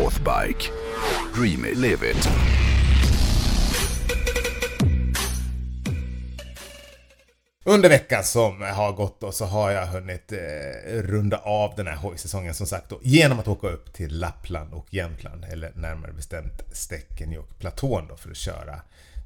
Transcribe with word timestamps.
Northbike. 0.00 0.70
Dream 1.34 1.64
it, 1.64 1.76
live 1.76 2.10
it. 2.10 2.28
Under 7.64 7.88
veckan 7.88 8.24
som 8.24 8.62
har 8.62 8.92
gått 8.92 9.20
då 9.20 9.32
så 9.32 9.44
har 9.44 9.70
jag 9.70 9.86
hunnit 9.86 10.32
eh, 10.32 10.38
runda 10.92 11.36
av 11.36 11.74
den 11.76 11.86
här 11.86 11.96
hojsäsongen 11.96 12.54
som 12.54 12.66
sagt 12.66 12.88
då, 12.88 13.00
genom 13.02 13.38
att 13.38 13.48
åka 13.48 13.68
upp 13.68 13.92
till 13.92 14.18
Lappland 14.18 14.72
och 14.72 14.94
Jämtland, 14.94 15.44
eller 15.44 15.72
närmare 15.74 16.12
bestämt 16.12 16.62
Stekenjokkplatån 16.72 18.06
då 18.08 18.16
för 18.16 18.30
att 18.30 18.36
köra 18.36 18.80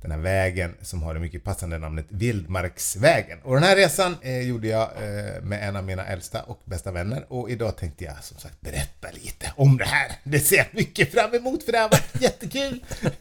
den 0.05 0.11
här 0.11 0.19
vägen 0.19 0.75
som 0.81 1.03
har 1.03 1.15
det 1.15 1.21
mycket 1.21 1.45
passande 1.45 1.79
namnet 1.79 2.07
Vildmarksvägen. 2.09 3.39
Och 3.43 3.55
den 3.55 3.63
här 3.63 3.77
resan 3.77 4.17
eh, 4.23 4.41
gjorde 4.41 4.69
jag 4.69 4.83
eh, 4.83 5.43
med 5.43 5.69
en 5.69 5.77
av 5.77 5.85
mina 5.85 6.07
äldsta 6.07 6.43
och 6.43 6.61
bästa 6.65 6.93
vänner 6.93 7.27
och 7.29 7.51
idag 7.51 7.77
tänkte 7.77 8.05
jag 8.05 8.25
som 8.25 8.39
sagt 8.39 8.61
berätta 8.61 8.94
lite 9.15 9.53
om 9.57 9.77
det 9.77 9.85
här. 9.85 10.13
Det 10.25 10.41
ser 10.41 10.57
jag 10.57 10.67
mycket 10.73 11.13
fram 11.13 11.35
emot 11.35 11.65
för 11.65 11.73
det 11.73 11.79
har 11.79 11.89
varit 11.89 12.21
jättekul! 12.21 12.85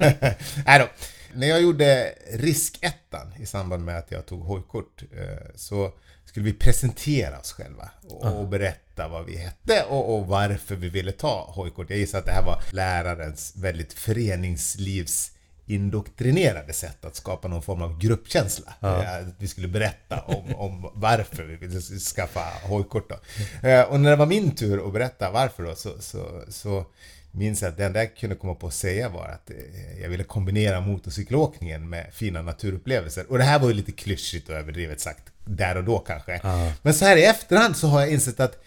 Nej 0.66 0.80
då. 0.80 0.88
När 1.36 1.48
jag 1.48 1.62
gjorde 1.62 2.14
riskettan 2.34 3.34
i 3.40 3.46
samband 3.46 3.86
med 3.86 3.98
att 3.98 4.12
jag 4.12 4.26
tog 4.26 4.42
hojkort 4.42 5.04
eh, 5.18 5.56
så 5.56 5.94
skulle 6.26 6.46
vi 6.46 6.54
presentera 6.54 7.40
oss 7.40 7.52
själva 7.52 7.90
och, 8.10 8.40
och 8.40 8.48
berätta 8.48 9.08
vad 9.08 9.26
vi 9.26 9.38
hette 9.38 9.84
och, 9.84 10.16
och, 10.16 10.28
varför 10.28 10.76
vi 10.76 10.90
ville 10.90 11.12
ta 11.12 11.52
hojkort. 11.56 11.90
Jag 11.90 12.00
gissar 12.00 12.20
att 12.20 12.26
det 12.26 12.32
här 12.32 12.46
var 12.46 12.64
lärarens 12.72 13.54
väldigt 13.56 13.94
föreningslivs 13.94 15.32
indoktrinerade 15.66 16.74
sätt 16.74 17.06
att 17.06 17.16
skapa 17.16 17.48
någon 17.48 17.62
form 17.62 17.82
av 17.82 18.00
gruppkänsla. 18.00 18.74
Ja. 18.80 19.04
Eh, 19.04 19.18
att 19.18 19.36
vi 19.38 19.48
skulle 19.48 19.68
berätta 19.68 20.22
om, 20.22 20.56
om 20.56 20.92
varför 20.94 21.44
vi 21.44 21.56
ville 21.56 21.82
skaffa 21.82 22.44
hojkort 22.64 23.10
då. 23.10 23.20
Eh, 23.68 23.82
och 23.82 24.00
när 24.00 24.10
det 24.10 24.16
var 24.16 24.26
min 24.26 24.56
tur 24.56 24.88
att 24.88 24.94
berätta 24.94 25.32
varför 25.32 25.64
då 25.64 25.76
så, 25.76 25.90
så, 26.00 26.44
så 26.48 26.86
minns 27.32 27.62
jag 27.62 27.70
att 27.70 27.78
det 27.78 27.86
enda 27.86 28.00
jag 28.00 28.16
kunde 28.16 28.36
komma 28.36 28.56
på 28.56 28.68
att 28.68 28.74
säga 28.74 29.10
var 29.10 29.28
att 29.28 29.50
eh, 29.50 30.02
jag 30.02 30.10
ville 30.10 30.24
kombinera 30.24 30.82
motorcykelåkningen 30.82 31.90
med 31.90 32.14
fina 32.14 32.42
naturupplevelser. 32.42 33.26
Och 33.30 33.38
det 33.38 33.44
här 33.44 33.60
var 33.60 33.68
ju 33.68 33.74
lite 33.74 33.92
klyschigt 33.92 34.50
och 34.50 34.56
överdrivet 34.56 35.00
sagt 35.00 35.24
där 35.46 35.78
och 35.78 35.84
då 35.84 36.00
kanske. 36.00 36.40
Ja. 36.44 36.74
Men 36.82 36.94
så 36.94 37.06
här 37.06 37.18
i 37.18 37.24
efterhand 37.24 37.78
så 37.78 37.88
har 37.88 38.02
jag 38.02 38.12
insett 38.12 38.40
att 38.40 38.64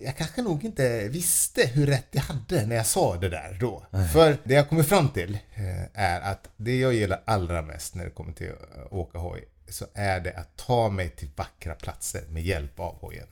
jag 0.00 0.16
kanske 0.16 0.42
nog 0.42 0.64
inte 0.64 1.08
visste 1.08 1.66
hur 1.66 1.86
rätt 1.86 2.06
jag 2.10 2.22
hade 2.22 2.66
när 2.66 2.76
jag 2.76 2.86
sa 2.86 3.16
det 3.16 3.28
där 3.28 3.56
då. 3.60 3.86
Nej. 3.90 4.08
För 4.08 4.36
det 4.44 4.54
jag 4.54 4.68
kommer 4.68 4.82
fram 4.82 5.08
till 5.08 5.38
eh, 5.54 5.84
är 5.92 6.20
att 6.20 6.48
det 6.56 6.78
jag 6.78 6.94
gillar 6.94 7.22
allra 7.24 7.62
mest 7.62 7.94
när 7.94 8.04
det 8.04 8.10
kommer 8.10 8.32
till 8.32 8.50
att 8.50 8.92
åka 8.92 9.18
hoj 9.18 9.44
så 9.68 9.86
är 9.94 10.20
det 10.20 10.32
att 10.32 10.56
ta 10.56 10.88
mig 10.88 11.10
till 11.10 11.28
vackra 11.36 11.74
platser 11.74 12.22
med 12.30 12.42
hjälp 12.42 12.80
av 12.80 12.94
hojen. 13.00 13.26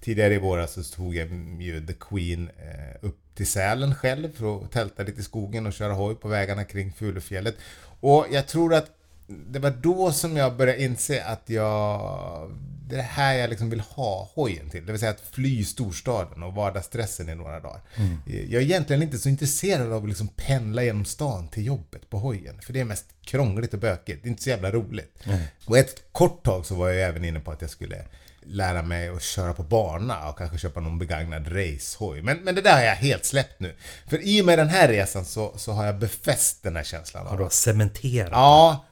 Tidigare 0.00 0.34
i 0.34 0.38
våras 0.38 0.72
så 0.72 0.82
tog 0.82 1.14
jag 1.14 1.28
ju 1.60 1.86
The 1.86 1.92
Queen 1.92 2.50
eh, 2.58 2.96
upp 3.00 3.18
till 3.34 3.46
Sälen 3.46 3.94
själv 3.94 4.36
för 4.36 4.64
att 4.64 4.72
tälta 4.72 5.02
lite 5.02 5.20
i 5.20 5.24
skogen 5.24 5.66
och 5.66 5.72
köra 5.72 5.92
hoj 5.92 6.14
på 6.14 6.28
vägarna 6.28 6.64
kring 6.64 6.92
Fulufjället. 6.92 7.54
Och 8.00 8.26
jag 8.30 8.46
tror 8.46 8.74
att 8.74 8.90
det 9.26 9.58
var 9.58 9.70
då 9.70 10.12
som 10.12 10.36
jag 10.36 10.56
började 10.56 10.82
inse 10.82 11.24
att 11.24 11.50
jag... 11.50 12.58
Det 12.88 12.94
är 12.94 12.96
det 12.96 13.02
här 13.02 13.34
jag 13.34 13.50
liksom 13.50 13.70
vill 13.70 13.80
ha 13.80 14.30
hojen 14.34 14.70
till. 14.70 14.86
Det 14.86 14.92
vill 14.92 15.00
säga 15.00 15.10
att 15.10 15.24
fly 15.32 15.64
storstaden 15.64 16.42
och 16.42 16.54
vardagsstressen 16.54 17.28
i 17.28 17.34
några 17.34 17.60
dagar. 17.60 17.80
Mm. 17.96 18.18
Jag 18.26 18.62
är 18.62 18.66
egentligen 18.66 19.02
inte 19.02 19.18
så 19.18 19.28
intresserad 19.28 19.92
av 19.92 20.02
att 20.02 20.08
liksom 20.08 20.28
pendla 20.28 20.82
genom 20.82 21.04
stan 21.04 21.48
till 21.48 21.66
jobbet 21.66 22.10
på 22.10 22.18
hojen. 22.18 22.60
För 22.60 22.72
det 22.72 22.80
är 22.80 22.84
mest 22.84 23.06
krångligt 23.24 23.74
och 23.74 23.80
bökigt. 23.80 24.22
Det 24.22 24.28
är 24.28 24.30
inte 24.30 24.42
så 24.42 24.50
jävla 24.50 24.70
roligt. 24.70 25.16
Mm. 25.24 25.40
Och 25.66 25.78
ett 25.78 26.02
kort 26.12 26.44
tag 26.44 26.66
så 26.66 26.74
var 26.74 26.88
jag 26.88 27.08
även 27.08 27.24
inne 27.24 27.40
på 27.40 27.50
att 27.50 27.60
jag 27.60 27.70
skulle 27.70 28.04
lära 28.42 28.82
mig 28.82 29.08
att 29.08 29.22
köra 29.22 29.52
på 29.52 29.62
bana 29.62 30.28
och 30.28 30.38
kanske 30.38 30.58
köpa 30.58 30.80
någon 30.80 30.98
begagnad 30.98 31.46
racehoj. 31.46 32.22
Men, 32.22 32.38
men 32.38 32.54
det 32.54 32.60
där 32.60 32.72
har 32.72 32.82
jag 32.82 32.94
helt 32.94 33.24
släppt 33.24 33.60
nu. 33.60 33.74
För 34.06 34.26
i 34.26 34.42
och 34.42 34.46
med 34.46 34.58
den 34.58 34.68
här 34.68 34.88
resan 34.88 35.24
så, 35.24 35.58
så 35.58 35.72
har 35.72 35.86
jag 35.86 35.98
befäst 35.98 36.62
den 36.62 36.76
här 36.76 36.84
känslan. 36.84 37.26
Har 37.26 37.38
du 37.38 37.48
cementerat? 37.50 38.30
Ja, 38.32 38.84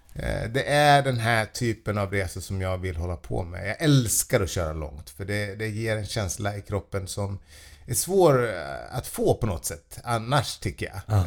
det 0.53 0.65
är 0.69 1.03
den 1.03 1.19
här 1.19 1.47
typen 1.47 1.99
av 1.99 2.11
resor 2.11 2.41
som 2.41 2.61
jag 2.61 2.79
vill 2.79 2.97
hålla 2.97 3.17
på 3.17 3.43
med. 3.43 3.69
Jag 3.69 3.83
älskar 3.83 4.41
att 4.41 4.51
köra 4.51 4.73
långt 4.73 5.11
för 5.11 5.25
det, 5.25 5.55
det 5.55 5.69
ger 5.69 5.97
en 5.97 6.07
känsla 6.07 6.57
i 6.57 6.63
kroppen 6.63 7.07
som 7.07 7.39
är 7.87 7.95
svår 7.95 8.49
eh, 8.49 8.97
att 8.97 9.07
få 9.07 9.35
på 9.35 9.47
något 9.47 9.65
sätt 9.65 9.99
annars 10.05 10.59
tycker 10.59 10.87
jag. 10.87 11.17
Ah. 11.17 11.25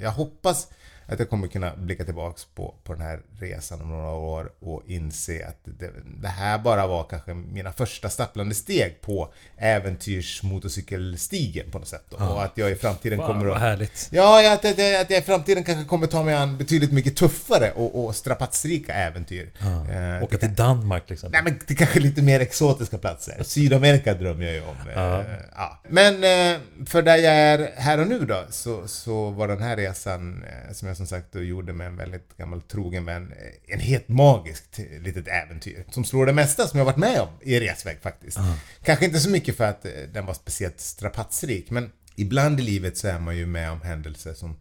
Jag 0.00 0.10
hoppas 0.10 0.68
att 1.08 1.18
jag 1.18 1.30
kommer 1.30 1.48
kunna 1.48 1.76
blicka 1.76 2.04
tillbaks 2.04 2.44
på, 2.44 2.74
på 2.84 2.92
den 2.92 3.02
här 3.02 3.20
resan 3.40 3.80
om 3.80 3.88
några 3.88 4.10
år 4.10 4.52
och 4.60 4.82
inse 4.86 5.46
att 5.46 5.58
det, 5.64 5.90
det 6.22 6.28
här 6.28 6.58
bara 6.58 6.86
var 6.86 7.04
kanske 7.04 7.34
mina 7.34 7.72
första 7.72 8.08
stapplande 8.08 8.54
steg 8.54 9.00
på 9.00 9.32
äventyrsmotorcykelstigen 9.56 11.70
på 11.70 11.78
något 11.78 11.88
sätt. 11.88 12.04
Ja. 12.18 12.28
Och 12.28 12.44
att 12.44 12.52
jag 12.54 12.70
i 12.70 12.74
framtiden 12.74 13.18
wow, 13.18 13.26
kommer 13.26 13.46
att... 13.46 13.50
Vad 13.50 13.60
härligt. 13.60 14.08
Ja, 14.12 14.52
att, 14.52 14.64
att, 14.64 14.72
att 14.72 15.10
jag 15.10 15.18
i 15.18 15.22
framtiden 15.22 15.64
kanske 15.64 15.84
kommer 15.84 16.06
ta 16.06 16.22
mig 16.22 16.34
an 16.34 16.58
betydligt 16.58 16.92
mycket 16.92 17.16
tuffare 17.16 17.72
och, 17.72 18.04
och 18.04 18.16
strapatsrika 18.16 18.94
äventyr. 18.94 19.50
Ja. 19.58 19.90
Eh, 19.90 20.22
Åka 20.22 20.38
till 20.38 20.54
Danmark 20.54 21.06
till 21.06 21.14
exempel. 21.14 21.44
Nej, 21.44 21.52
men 21.52 21.66
till 21.66 21.76
kanske 21.76 22.00
lite 22.00 22.22
mer 22.22 22.40
exotiska 22.40 22.98
platser. 22.98 23.42
Sydamerika 23.42 24.14
drömmer 24.14 24.44
jag 24.44 24.54
ju 24.54 24.60
om. 24.60 24.76
Ja. 24.94 25.20
Eh, 25.20 25.26
ja. 25.56 25.80
Men 25.88 26.14
eh, 26.14 26.60
för 26.86 27.02
där 27.02 27.16
jag 27.16 27.34
är 27.34 27.70
här 27.76 28.00
och 28.00 28.06
nu 28.06 28.18
då, 28.18 28.44
så, 28.50 28.88
så 28.88 29.30
var 29.30 29.48
den 29.48 29.62
här 29.62 29.76
resan, 29.76 30.44
eh, 30.44 30.72
som 30.72 30.88
jag 30.88 30.97
som 30.98 31.06
sagt 31.06 31.34
och 31.34 31.44
gjorde 31.44 31.72
med 31.72 31.86
en 31.86 31.96
väldigt 31.96 32.36
gammal 32.36 32.62
trogen 32.62 33.04
vän. 33.04 33.32
Eh, 33.32 33.74
en 33.74 33.80
helt 33.80 34.08
magiskt 34.08 34.78
litet 35.00 35.28
äventyr. 35.28 35.84
Som 35.90 36.04
slår 36.04 36.26
det 36.26 36.32
mesta 36.32 36.66
som 36.66 36.78
jag 36.78 36.84
varit 36.84 36.96
med 36.96 37.20
om 37.20 37.28
i 37.40 37.60
resväg 37.60 37.98
faktiskt. 38.02 38.38
Uh. 38.38 38.54
Kanske 38.82 39.04
inte 39.04 39.20
så 39.20 39.30
mycket 39.30 39.56
för 39.56 39.64
att 39.64 39.84
eh, 39.84 39.92
den 40.12 40.26
var 40.26 40.34
speciellt 40.34 40.80
strapatsrik 40.80 41.70
men 41.70 41.92
ibland 42.16 42.60
i 42.60 42.62
livet 42.62 42.96
så 42.96 43.08
är 43.08 43.18
man 43.18 43.36
ju 43.36 43.46
med 43.46 43.70
om 43.70 43.80
händelser 43.80 44.34
som 44.34 44.56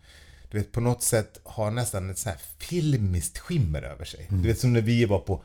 du 0.52 0.58
vet, 0.58 0.72
på 0.72 0.82
något 0.82 1.04
sätt 1.04 1.40
har 1.44 1.72
nästan 1.72 2.10
ett 2.10 2.18
så 2.18 2.30
här 2.30 2.38
filmiskt 2.58 3.38
skimmer 3.38 3.82
över 3.82 4.06
sig. 4.06 4.28
Mm. 4.30 4.42
Du 4.42 4.48
vet 4.48 4.60
som 4.60 4.74
när 4.74 4.82
vi 4.82 5.06
var 5.06 5.20
på 5.20 5.44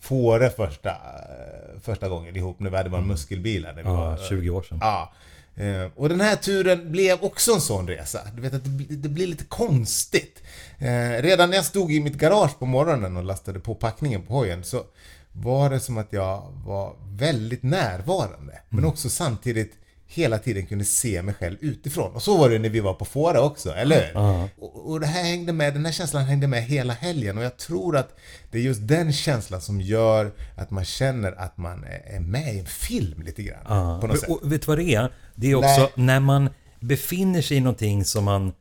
Fårö 0.00 0.50
första, 0.50 0.90
eh, 0.90 1.80
första 1.80 2.08
gången 2.08 2.36
ihop 2.36 2.60
när 2.60 2.70
vi 2.70 2.76
hade 2.76 2.88
våra 2.88 2.98
mm. 2.98 3.08
muskelbilar. 3.08 3.74
När 3.74 3.82
vi 3.82 3.88
ja, 3.88 3.94
var, 3.94 4.16
20 4.28 4.50
år 4.50 4.62
sedan. 4.62 4.78
Ja. 4.80 5.12
Eh, 5.56 5.90
och 5.96 6.08
den 6.08 6.20
här 6.20 6.36
turen 6.36 6.92
blev 6.92 7.24
också 7.24 7.52
en 7.52 7.60
sån 7.60 7.88
resa. 7.88 8.20
Du 8.34 8.42
vet 8.42 8.54
att 8.54 8.64
det, 8.64 8.96
det 8.96 9.08
blir 9.08 9.26
lite 9.26 9.44
konstigt. 9.44 10.42
Eh, 10.78 11.22
redan 11.22 11.50
när 11.50 11.56
jag 11.56 11.64
stod 11.64 11.92
i 11.92 12.00
mitt 12.00 12.18
garage 12.18 12.58
på 12.58 12.66
morgonen 12.66 13.16
och 13.16 13.24
lastade 13.24 13.60
på 13.60 13.74
packningen 13.74 14.22
på 14.22 14.34
hojen 14.34 14.64
så 14.64 14.84
var 15.32 15.70
det 15.70 15.80
som 15.80 15.98
att 15.98 16.12
jag 16.12 16.52
var 16.66 16.96
väldigt 17.10 17.62
närvarande. 17.62 18.52
Mm. 18.52 18.62
Men 18.68 18.84
också 18.84 19.10
samtidigt 19.10 19.72
hela 20.06 20.38
tiden 20.38 20.66
kunde 20.66 20.84
se 20.84 21.22
mig 21.22 21.34
själv 21.34 21.56
utifrån. 21.60 22.12
Och 22.12 22.22
så 22.22 22.36
var 22.36 22.50
det 22.50 22.58
när 22.58 22.68
vi 22.68 22.80
var 22.80 22.94
på 22.94 23.04
Fåra 23.04 23.40
också, 23.40 23.72
eller 23.72 24.06
hur? 24.06 24.20
Uh-huh. 24.20 24.48
Och, 24.58 24.90
och, 24.90 25.00
det 25.00 25.06
här 25.06 25.22
hängde 25.22 25.52
med, 25.52 25.74
den 25.74 25.84
här 25.84 25.92
känslan 25.92 26.24
hängde 26.24 26.46
med 26.46 26.62
hela 26.62 26.92
helgen 26.92 27.38
och 27.38 27.44
jag 27.44 27.56
tror 27.56 27.96
att 27.96 28.16
det 28.50 28.58
är 28.58 28.62
just 28.62 28.88
den 28.88 29.12
känslan 29.12 29.60
som 29.60 29.80
gör 29.80 30.32
att 30.56 30.70
man 30.70 30.84
känner 30.84 31.32
att 31.32 31.56
man 31.56 31.84
är 32.04 32.20
med 32.20 32.54
i 32.54 32.58
en 32.58 32.66
film 32.66 33.22
lite 33.22 33.42
grann. 33.42 33.66
Uh-huh. 33.66 34.00
På 34.00 34.06
något 34.06 34.20
sätt. 34.20 34.28
Och 34.28 34.52
vet 34.52 34.60
du 34.62 34.66
vad 34.66 34.78
det 34.78 34.94
är? 34.94 35.12
Det 35.34 35.50
är 35.50 35.54
också 35.54 35.80
Nej. 35.80 35.90
när 36.06 36.20
man 36.20 36.50
befinner 36.80 37.42
sig 37.42 37.56
i 37.56 37.60
någonting 37.60 38.04
som 38.04 38.24
man 38.24 38.52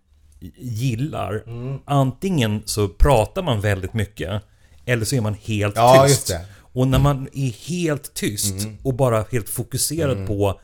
gillar. 0.58 1.44
Mm. 1.48 1.80
Antingen 1.86 2.64
så 2.66 2.88
pratar 2.88 3.44
man 3.44 3.62
väldigt 3.62 3.94
mycket 3.94 4.42
eller 4.86 5.06
så 5.06 5.16
är 5.16 5.22
man 5.22 5.34
helt 5.34 5.76
ja, 5.76 6.06
tyst. 6.08 6.36
Och 6.58 6.88
när 6.88 7.00
man 7.00 7.28
är 7.34 7.70
helt 7.70 8.14
tyst 8.14 8.64
mm. 8.64 8.78
och 8.84 8.94
bara 8.94 9.26
helt 9.32 9.50
fokuserad 9.50 10.18
mm. 10.18 10.28
på 10.28 10.60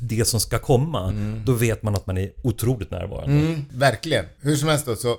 det 0.00 0.24
som 0.24 0.40
ska 0.40 0.58
komma, 0.58 1.08
mm. 1.08 1.42
då 1.44 1.52
vet 1.52 1.82
man 1.82 1.94
att 1.94 2.06
man 2.06 2.18
är 2.18 2.32
otroligt 2.42 2.90
närvarande. 2.90 3.36
Mm, 3.36 3.64
verkligen. 3.72 4.24
Hur 4.40 4.56
som 4.56 4.68
helst 4.68 4.86
då, 4.86 4.96
så 4.96 5.18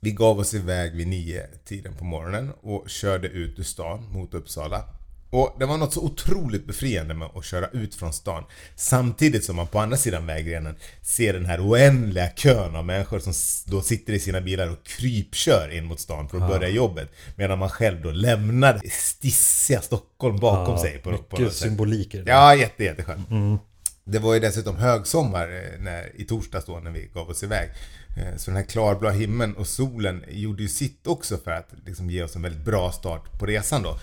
vi 0.00 0.10
gav 0.10 0.38
oss 0.38 0.54
iväg 0.54 0.96
vid 0.96 1.08
nio 1.08 1.46
tiden 1.64 1.94
på 1.98 2.04
morgonen 2.04 2.52
och 2.62 2.90
körde 2.90 3.28
ut 3.28 3.58
ur 3.58 3.62
stan 3.62 4.12
mot 4.12 4.34
Uppsala. 4.34 4.84
Och 5.30 5.56
det 5.58 5.66
var 5.66 5.76
något 5.76 5.92
så 5.92 6.00
otroligt 6.00 6.66
befriande 6.66 7.14
med 7.14 7.28
att 7.34 7.44
köra 7.44 7.68
ut 7.68 7.94
från 7.94 8.12
stan 8.12 8.44
samtidigt 8.76 9.44
som 9.44 9.56
man 9.56 9.66
på 9.66 9.78
andra 9.78 9.96
sidan 9.96 10.26
vägrenen 10.26 10.76
ser 11.02 11.32
den 11.32 11.46
här 11.46 11.68
oändliga 11.68 12.28
kön 12.28 12.76
av 12.76 12.84
människor 12.84 13.18
som 13.18 13.32
då 13.72 13.82
sitter 13.82 14.12
i 14.12 14.20
sina 14.20 14.40
bilar 14.40 14.70
och 14.70 14.84
krypkör 14.86 15.70
in 15.72 15.84
mot 15.84 16.00
stan 16.00 16.28
för 16.28 16.38
att 16.38 16.48
börja 16.48 16.68
jobbet 16.68 17.12
medan 17.36 17.58
man 17.58 17.70
själv 17.70 18.02
då 18.02 18.10
lämnar 18.10 18.80
stissiga 18.90 19.80
Stockholm 19.80 20.36
bakom 20.36 20.74
ja, 20.74 20.80
sig. 20.80 20.98
På, 20.98 21.10
mycket 21.10 21.28
på 21.28 21.50
symbolik. 21.50 22.14
Ja, 22.26 22.54
jätte, 22.54 22.84
jätteskönt. 22.84 23.30
Mm. 23.30 23.58
Det 24.10 24.18
var 24.18 24.34
ju 24.34 24.40
dessutom 24.40 24.76
högsommar 24.76 25.48
eh, 25.48 25.80
när, 25.80 26.20
i 26.20 26.24
torsdags 26.24 26.66
då 26.66 26.78
när 26.78 26.90
vi 26.90 27.10
gav 27.14 27.30
oss 27.30 27.42
iväg. 27.42 27.70
Eh, 28.16 28.36
så 28.36 28.50
den 28.50 28.56
här 28.56 28.64
klarblå 28.64 29.10
himlen 29.10 29.56
och 29.56 29.66
solen 29.66 30.24
gjorde 30.28 30.62
ju 30.62 30.68
sitt 30.68 31.06
också 31.06 31.36
för 31.36 31.50
att 31.50 31.72
liksom 31.86 32.10
ge 32.10 32.22
oss 32.22 32.36
en 32.36 32.42
väldigt 32.42 32.64
bra 32.64 32.92
start 32.92 33.38
på 33.38 33.46
resan 33.46 33.82
då. 33.82 33.98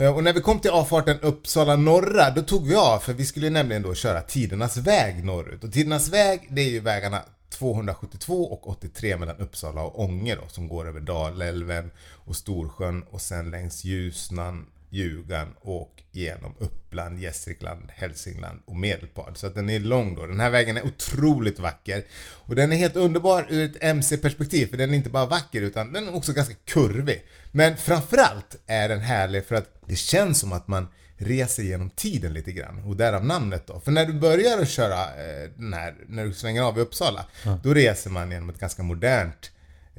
Eh, 0.00 0.16
och 0.16 0.24
när 0.24 0.32
vi 0.32 0.40
kom 0.40 0.60
till 0.60 0.70
avfarten 0.70 1.20
Uppsala 1.20 1.76
norra, 1.76 2.30
då 2.30 2.42
tog 2.42 2.68
vi 2.68 2.74
av 2.74 2.98
för 2.98 3.12
vi 3.12 3.24
skulle 3.24 3.50
nämligen 3.50 3.82
då 3.82 3.94
köra 3.94 4.20
Tidernas 4.20 4.76
väg 4.76 5.24
norrut. 5.24 5.64
Och 5.64 5.72
Tidernas 5.72 6.08
väg, 6.08 6.48
det 6.50 6.60
är 6.60 6.70
ju 6.70 6.80
vägarna 6.80 7.22
272 7.50 8.52
och 8.52 8.68
83 8.68 9.16
mellan 9.16 9.36
Uppsala 9.36 9.82
och 9.82 10.00
Ånge 10.00 10.34
då, 10.34 10.48
som 10.48 10.68
går 10.68 10.88
över 10.88 11.00
Dalälven 11.00 11.90
och 12.10 12.36
Storsjön 12.36 13.02
och 13.02 13.20
sen 13.20 13.50
längs 13.50 13.84
Ljusnan 13.84 14.66
Ljugan 14.90 15.54
och 15.60 16.02
genom 16.10 16.54
Uppland, 16.58 17.18
Gästrikland, 17.18 17.90
Hälsingland 17.94 18.60
och 18.64 18.76
Medelpad. 18.76 19.36
Så 19.36 19.46
att 19.46 19.54
den 19.54 19.70
är 19.70 19.80
lång 19.80 20.14
då. 20.14 20.26
Den 20.26 20.40
här 20.40 20.50
vägen 20.50 20.76
är 20.76 20.86
otroligt 20.86 21.58
vacker. 21.58 22.04
Och 22.20 22.54
den 22.54 22.72
är 22.72 22.76
helt 22.76 22.96
underbar 22.96 23.46
ur 23.50 23.70
ett 23.70 23.82
MC-perspektiv, 23.82 24.66
för 24.66 24.76
den 24.76 24.90
är 24.90 24.96
inte 24.96 25.10
bara 25.10 25.26
vacker 25.26 25.62
utan 25.62 25.92
den 25.92 26.08
är 26.08 26.14
också 26.14 26.32
ganska 26.32 26.54
kurvig. 26.64 27.24
Men 27.52 27.76
framförallt 27.76 28.56
är 28.66 28.88
den 28.88 29.00
härlig 29.00 29.44
för 29.44 29.54
att 29.54 29.74
det 29.86 29.96
känns 29.96 30.40
som 30.40 30.52
att 30.52 30.68
man 30.68 30.86
reser 31.16 31.62
genom 31.62 31.90
tiden 31.90 32.32
lite 32.32 32.52
grann 32.52 32.84
och 32.84 32.96
därav 32.96 33.24
namnet 33.24 33.66
då. 33.66 33.80
För 33.80 33.92
när 33.92 34.06
du 34.06 34.12
börjar 34.12 34.62
att 34.62 34.68
köra 34.68 35.02
eh, 35.02 35.50
den 35.56 35.72
här, 35.72 35.94
när 36.06 36.24
du 36.24 36.32
svänger 36.32 36.62
av 36.62 36.78
i 36.78 36.80
Uppsala, 36.80 37.26
ja. 37.44 37.60
då 37.62 37.74
reser 37.74 38.10
man 38.10 38.30
genom 38.30 38.50
ett 38.50 38.60
ganska 38.60 38.82
modernt 38.82 39.50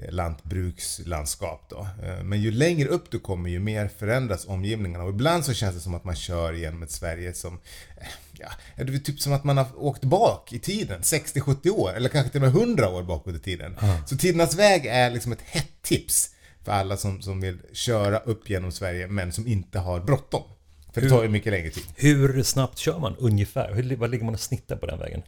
lantbrukslandskap 0.09 1.65
då. 1.69 1.87
Eh, 2.03 2.23
men 2.23 2.41
ju 2.41 2.51
längre 2.51 2.89
upp 2.89 3.11
du 3.11 3.19
kommer 3.19 3.49
ju 3.49 3.59
mer 3.59 3.87
förändras 3.87 4.47
omgivningarna 4.47 5.03
och 5.03 5.09
ibland 5.09 5.45
så 5.45 5.53
känns 5.53 5.75
det 5.75 5.81
som 5.81 5.95
att 5.95 6.03
man 6.03 6.15
kör 6.15 6.53
genom 6.53 6.83
ett 6.83 6.91
Sverige 6.91 7.33
som 7.33 7.59
Ja, 8.39 8.49
det 8.75 8.93
är 8.93 8.97
typ 8.97 9.19
som 9.19 9.33
att 9.33 9.43
man 9.43 9.57
har 9.57 9.67
åkt 9.75 10.03
bak 10.03 10.53
i 10.53 10.59
tiden, 10.59 11.01
60-70 11.01 11.69
år 11.69 11.93
eller 11.93 12.09
kanske 12.09 12.31
till 12.31 12.43
och 12.43 12.53
med 12.53 12.61
100 12.61 12.89
år 12.89 13.03
bakåt 13.03 13.35
i 13.35 13.39
tiden. 13.39 13.75
Ja. 13.81 14.01
Så 14.05 14.17
Tidernas 14.17 14.55
väg 14.55 14.85
är 14.85 15.09
liksom 15.09 15.31
ett 15.31 15.41
hett 15.41 15.81
tips 15.81 16.29
för 16.63 16.71
alla 16.71 16.97
som, 16.97 17.21
som 17.21 17.41
vill 17.41 17.59
köra 17.73 18.19
upp 18.19 18.49
genom 18.49 18.71
Sverige 18.71 19.07
men 19.07 19.31
som 19.31 19.47
inte 19.47 19.79
har 19.79 19.99
bråttom. 19.99 20.43
För 20.93 21.01
det 21.01 21.09
tar 21.09 21.23
ju 21.23 21.29
mycket 21.29 21.51
längre 21.51 21.69
tid. 21.69 21.83
Hur 21.95 22.43
snabbt 22.43 22.77
kör 22.77 22.99
man 22.99 23.15
ungefär? 23.15 23.73
Hur, 23.73 23.95
vad 23.95 24.09
ligger 24.09 24.25
man 24.25 24.33
och 24.33 24.39
snittar 24.39 24.75
på 24.75 24.85
den 24.85 24.99
vägen? 24.99 25.21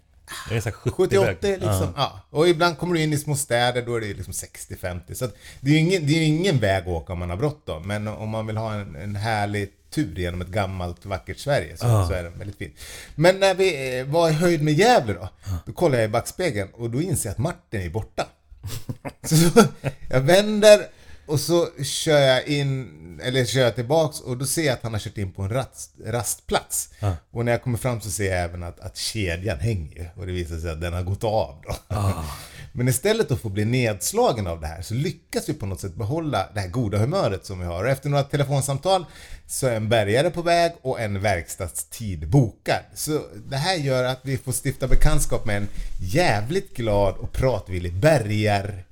Är 0.49 0.53
det 0.53 0.59
70-80 0.59 1.35
liksom, 1.41 1.67
ah. 1.67 1.91
ja. 1.95 2.21
Och 2.29 2.49
ibland 2.49 2.77
kommer 2.77 2.93
du 2.93 3.01
in 3.01 3.13
i 3.13 3.17
små 3.17 3.35
städer, 3.35 3.81
då 3.81 3.95
är 3.95 4.01
det 4.01 4.13
liksom 4.13 4.33
60-50. 4.33 5.13
Så 5.13 5.27
det 5.61 5.69
är 5.69 5.73
ju 5.73 5.79
ingen, 5.79 6.07
det 6.07 6.13
är 6.13 6.23
ingen 6.23 6.59
väg 6.59 6.81
att 6.81 6.87
åka 6.87 7.13
om 7.13 7.19
man 7.19 7.29
har 7.29 7.37
bråttom. 7.37 7.87
Men 7.87 8.07
om 8.07 8.29
man 8.29 8.47
vill 8.47 8.57
ha 8.57 8.73
en, 8.73 8.95
en 8.95 9.15
härlig 9.15 9.69
tur 9.89 10.15
genom 10.15 10.41
ett 10.41 10.47
gammalt 10.47 11.05
vackert 11.05 11.39
Sverige 11.39 11.77
så, 11.77 11.87
ah. 11.87 12.07
så 12.07 12.13
är 12.13 12.23
den 12.23 12.37
väldigt 12.37 12.57
fin. 12.57 12.71
Men 13.15 13.39
när 13.39 13.55
vi 13.55 13.99
eh, 13.99 14.05
var 14.05 14.29
i 14.29 14.33
höjd 14.33 14.63
med 14.63 14.73
Gävle 14.73 15.13
då, 15.13 15.29
då 15.65 15.73
kollar 15.73 15.97
jag 15.97 16.05
i 16.05 16.11
backspegeln 16.11 16.69
och 16.73 16.89
då 16.89 17.01
inser 17.01 17.29
jag 17.29 17.31
att 17.31 17.37
Martin 17.37 17.81
är 17.81 17.89
borta. 17.89 18.27
så 19.23 19.63
jag 20.09 20.21
vänder 20.21 20.87
och 21.25 21.39
så 21.39 21.67
kör 21.83 22.19
jag 22.19 22.47
in, 22.47 23.19
eller 23.23 23.45
kör 23.45 23.61
jag 23.61 23.75
tillbaks 23.75 24.19
och 24.19 24.37
då 24.37 24.45
ser 24.45 24.65
jag 24.65 24.73
att 24.73 24.83
han 24.83 24.93
har 24.93 24.99
kört 24.99 25.17
in 25.17 25.31
på 25.31 25.41
en 25.41 25.49
rast, 25.49 25.91
rastplats. 26.05 26.89
Ah. 26.99 27.11
Och 27.31 27.45
när 27.45 27.51
jag 27.51 27.63
kommer 27.63 27.77
fram 27.77 28.01
så 28.01 28.11
ser 28.11 28.31
jag 28.35 28.43
även 28.43 28.63
att, 28.63 28.79
att 28.79 28.97
kedjan 28.97 29.59
hänger 29.59 30.11
och 30.15 30.25
det 30.25 30.31
visar 30.31 30.57
sig 30.57 30.71
att 30.71 30.81
den 30.81 30.93
har 30.93 31.03
gått 31.03 31.23
av 31.23 31.61
då. 31.67 31.95
Ah. 31.95 32.23
Men 32.73 32.87
istället 32.87 33.31
att 33.31 33.41
få 33.41 33.49
bli 33.49 33.65
nedslagen 33.65 34.47
av 34.47 34.61
det 34.61 34.67
här 34.67 34.81
så 34.81 34.93
lyckas 34.93 35.49
vi 35.49 35.53
på 35.53 35.65
något 35.65 35.79
sätt 35.79 35.95
behålla 35.95 36.47
det 36.53 36.59
här 36.59 36.67
goda 36.67 36.97
humöret 36.97 37.45
som 37.45 37.59
vi 37.59 37.65
har. 37.65 37.83
Och 37.83 37.89
efter 37.89 38.09
några 38.09 38.23
telefonsamtal 38.23 39.05
så 39.47 39.67
är 39.67 39.75
en 39.75 39.89
bärgare 39.89 40.29
på 40.29 40.41
väg 40.41 40.71
och 40.81 40.99
en 40.99 41.21
verkstadstid 41.21 42.27
bokad. 42.29 42.81
Så 42.93 43.21
det 43.49 43.57
här 43.57 43.75
gör 43.75 44.03
att 44.03 44.19
vi 44.21 44.37
får 44.37 44.53
stifta 44.65 44.87
bekantskap 44.87 45.45
med 45.45 45.57
en 45.57 45.67
jävligt 46.01 46.75
glad 46.75 47.15
och 47.17 47.31
pratvillig 47.33 47.93
bärgar 47.93 48.83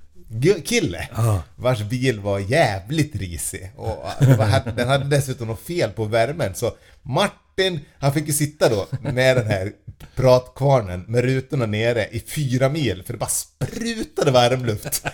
kille 0.64 1.08
ah. 1.12 1.38
vars 1.56 1.82
bil 1.82 2.20
var 2.20 2.38
jävligt 2.38 3.16
risig. 3.16 3.72
Och 3.76 4.04
den 4.76 4.88
hade 4.88 5.04
dessutom 5.04 5.48
något 5.48 5.60
fel 5.60 5.90
på 5.90 6.04
värmen 6.04 6.54
så 6.54 6.72
Martin, 7.02 7.80
han 7.98 8.12
fick 8.12 8.26
ju 8.26 8.32
sitta 8.32 8.68
då 8.68 8.86
med 9.00 9.36
den 9.36 9.46
här 9.46 9.72
pratkvarnen 10.14 11.04
med 11.08 11.24
rutorna 11.24 11.66
nere 11.66 12.06
i 12.10 12.20
fyra 12.20 12.68
mil 12.68 13.02
för 13.06 13.12
det 13.12 13.18
bara 13.18 13.30
sprutade 13.30 14.30
varmluft. 14.30 15.04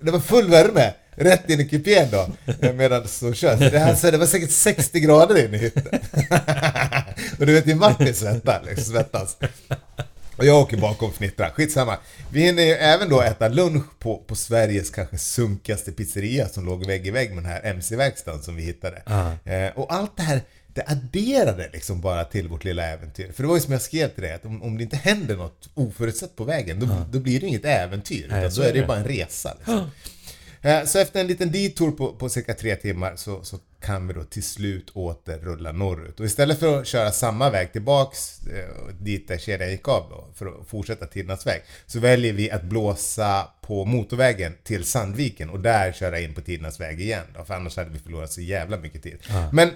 Det 0.00 0.10
var 0.10 0.20
full 0.20 0.50
värme 0.50 0.94
rätt 1.20 1.50
in 1.50 1.60
i 1.60 1.68
kupén 1.68 2.08
då 2.10 2.28
medan 2.72 3.08
så 3.08 3.32
kör. 3.32 3.56
Så 3.56 3.64
det, 3.64 3.84
alltså, 3.84 4.10
det 4.10 4.18
var 4.18 4.26
säkert 4.26 4.50
60 4.50 5.00
grader 5.00 5.44
inne 5.44 5.56
i 5.56 5.60
hytten. 5.60 5.86
Och 7.38 7.46
du 7.46 7.52
vet 7.52 7.66
ju 7.66 7.74
Martin 7.74 8.14
svettas, 8.14 8.66
liksom, 8.66 8.94
svettas. 8.94 9.36
Och 10.40 10.46
jag 10.46 10.60
åker 10.60 10.76
bakom 10.76 11.08
och 11.08 11.14
fnittrar. 11.14 11.50
Skitsamma. 11.50 11.96
Vi 12.32 12.40
hinner 12.40 12.62
ju 12.62 12.72
även 12.72 13.08
då 13.08 13.22
äta 13.22 13.48
lunch 13.48 13.84
på, 13.98 14.16
på 14.16 14.34
Sveriges 14.34 14.90
kanske 14.90 15.18
sunkigaste 15.18 15.92
pizzeria 15.92 16.48
som 16.48 16.66
låg 16.66 16.86
vägg 16.86 17.06
i 17.06 17.10
vägg 17.10 17.34
med 17.34 17.44
den 17.44 17.52
här 17.52 17.60
MC-verkstaden 17.64 18.42
som 18.42 18.56
vi 18.56 18.62
hittade. 18.62 19.02
Uh. 19.08 19.54
Eh, 19.54 19.72
och 19.74 19.92
allt 19.94 20.16
det 20.16 20.22
här 20.22 20.40
det 20.74 20.84
adderade 20.86 21.70
liksom 21.72 22.00
bara 22.00 22.24
till 22.24 22.48
vårt 22.48 22.64
lilla 22.64 22.86
äventyr. 22.86 23.32
För 23.32 23.42
det 23.42 23.48
var 23.48 23.54
ju 23.54 23.60
som 23.60 23.72
jag 23.72 23.82
skrev 23.82 24.08
till 24.08 24.22
dig, 24.22 24.32
att 24.32 24.44
om, 24.44 24.62
om 24.62 24.76
det 24.76 24.82
inte 24.82 24.96
händer 24.96 25.36
något 25.36 25.70
oförutsett 25.74 26.36
på 26.36 26.44
vägen, 26.44 26.80
då, 26.80 26.86
uh. 26.86 27.02
då 27.10 27.18
blir 27.18 27.40
det 27.40 27.46
inget 27.46 27.64
äventyr. 27.64 28.26
Nej, 28.30 28.46
utan 28.46 28.56
då 28.56 28.62
är 28.62 28.72
det 28.72 28.78
ju 28.78 28.86
bara 28.86 28.98
en 28.98 29.04
resa. 29.04 29.54
Liksom. 29.58 29.74
Uh. 29.74 29.86
Eh, 30.62 30.84
så 30.84 30.98
efter 30.98 31.20
en 31.20 31.26
liten 31.26 31.52
detour 31.52 31.90
på, 31.90 32.12
på 32.12 32.28
cirka 32.28 32.54
tre 32.54 32.76
timmar 32.76 33.16
så, 33.16 33.44
så 33.44 33.58
kan 33.80 34.08
vi 34.08 34.14
då 34.14 34.24
till 34.24 34.42
slut 34.42 34.90
åter 34.90 35.38
rulla 35.38 35.72
norrut. 35.72 36.20
Och 36.20 36.26
istället 36.26 36.58
för 36.58 36.80
att 36.80 36.86
köra 36.86 37.12
samma 37.12 37.50
väg 37.50 37.72
tillbaks 37.72 38.46
eh, 38.46 38.94
dit 39.00 39.28
där 39.28 39.38
kedjan 39.38 39.70
gick 39.70 39.88
av 39.88 40.06
då, 40.10 40.26
för 40.34 40.46
att 40.46 40.68
fortsätta 40.68 41.06
Tidernas 41.06 41.46
väg, 41.46 41.62
så 41.86 42.00
väljer 42.00 42.32
vi 42.32 42.50
att 42.50 42.62
blåsa 42.62 43.48
på 43.60 43.84
motorvägen 43.84 44.52
till 44.64 44.84
Sandviken 44.84 45.50
och 45.50 45.60
där 45.60 45.92
köra 45.92 46.20
in 46.20 46.34
på 46.34 46.40
Tidernas 46.40 46.80
väg 46.80 47.00
igen 47.00 47.24
då, 47.36 47.44
för 47.44 47.54
annars 47.54 47.76
hade 47.76 47.90
vi 47.90 47.98
förlorat 47.98 48.32
så 48.32 48.40
jävla 48.40 48.76
mycket 48.76 49.02
tid. 49.02 49.18
Ah. 49.30 49.48
Men 49.52 49.70